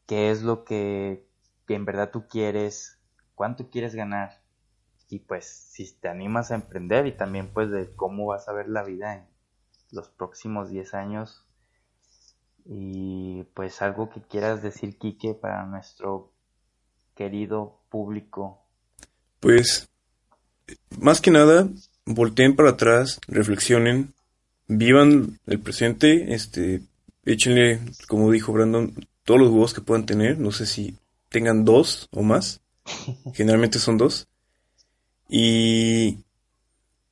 [0.07, 1.27] qué es lo que,
[1.69, 2.99] en verdad tú quieres,
[3.35, 4.43] cuánto quieres ganar
[5.11, 8.69] y pues si te animas a emprender y también pues de cómo vas a ver
[8.69, 9.27] la vida en
[9.91, 11.47] los próximos 10 años.
[12.65, 16.33] Y pues algo que quieras decir, Quique, para nuestro
[17.15, 18.63] querido público.
[19.41, 19.91] Pues,
[20.99, 21.69] más que nada,
[22.07, 24.13] volteen para atrás, reflexionen,
[24.69, 26.83] vivan el presente, este,
[27.25, 28.95] échenle, como dijo Brandon,
[29.25, 30.97] todos los huevos que puedan tener, no sé si
[31.29, 32.61] tengan dos o más,
[33.35, 34.29] generalmente son dos,
[35.29, 36.19] y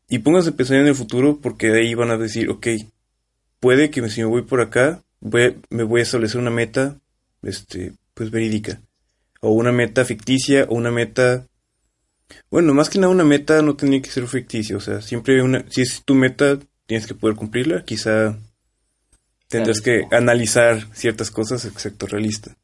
[0.09, 2.67] y pónganse a pensar en el futuro porque de ahí van a decir, ok,
[3.61, 6.99] puede que si me voy por acá, me voy a establecer una meta,
[7.43, 8.81] este, pues verídica.
[9.41, 11.47] O una meta ficticia, o una meta...
[12.51, 15.65] Bueno, más que nada una meta no tiene que ser ficticia, o sea, siempre una...
[15.69, 18.39] Si es tu meta, tienes que poder cumplirla, quizá
[19.49, 22.57] tendrás que analizar ciertas cosas, excepto realista.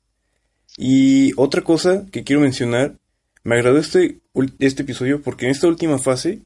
[0.76, 2.94] Y otra cosa que quiero mencionar,
[3.42, 4.20] me agradó este,
[4.58, 6.42] este episodio porque en esta última fase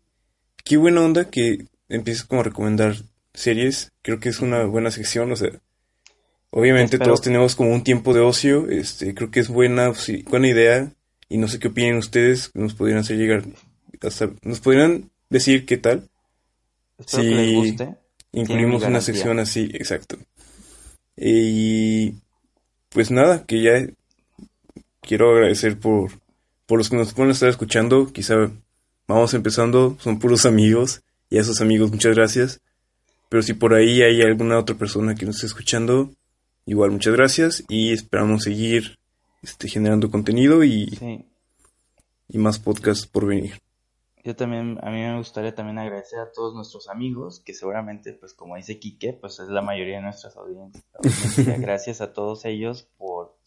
[0.64, 2.96] qué buena onda que empieces como a recomendar
[3.34, 3.92] series.
[4.02, 5.50] Creo que es una buena sección, o sea,
[6.50, 9.92] obviamente todos tenemos como un tiempo de ocio, este, creo que es buena,
[10.28, 10.92] buena idea
[11.28, 13.44] y no sé qué opinen ustedes, nos podrían hacer llegar
[14.00, 16.08] hasta, nos podrían decir qué tal.
[17.06, 17.76] si
[18.32, 20.16] incluimos una sección así, exacto.
[21.16, 22.14] Y
[22.90, 23.86] pues nada, que ya
[25.00, 26.12] quiero agradecer por,
[26.66, 28.50] por los que nos pueden estar escuchando, quizá
[29.06, 32.60] vamos empezando, son puros amigos, y a esos amigos muchas gracias.
[33.28, 36.10] Pero si por ahí hay alguna otra persona que nos esté escuchando,
[36.66, 38.97] igual muchas gracias y esperamos seguir
[39.42, 41.24] este, generando contenido y,
[42.28, 43.60] y más podcasts por venir.
[44.24, 48.34] Yo también, a mí me gustaría también agradecer a todos nuestros amigos, que seguramente, pues
[48.34, 50.84] como dice Quique, pues es la mayoría de nuestras audiencias.
[51.60, 53.38] Gracias a todos ellos por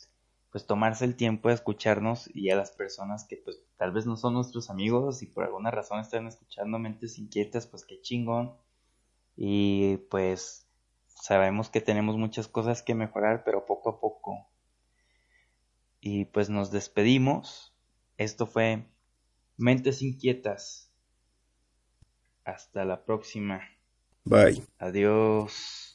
[0.51, 4.17] pues tomarse el tiempo de escucharnos y a las personas que pues tal vez no
[4.17, 8.53] son nuestros amigos y por alguna razón están escuchando mentes inquietas, pues qué chingón.
[9.37, 10.67] Y pues
[11.07, 14.47] sabemos que tenemos muchas cosas que mejorar, pero poco a poco.
[16.01, 17.73] Y pues nos despedimos.
[18.17, 18.87] Esto fue
[19.57, 20.91] Mentes Inquietas.
[22.43, 23.61] Hasta la próxima.
[24.25, 24.63] Bye.
[24.79, 25.90] Adiós.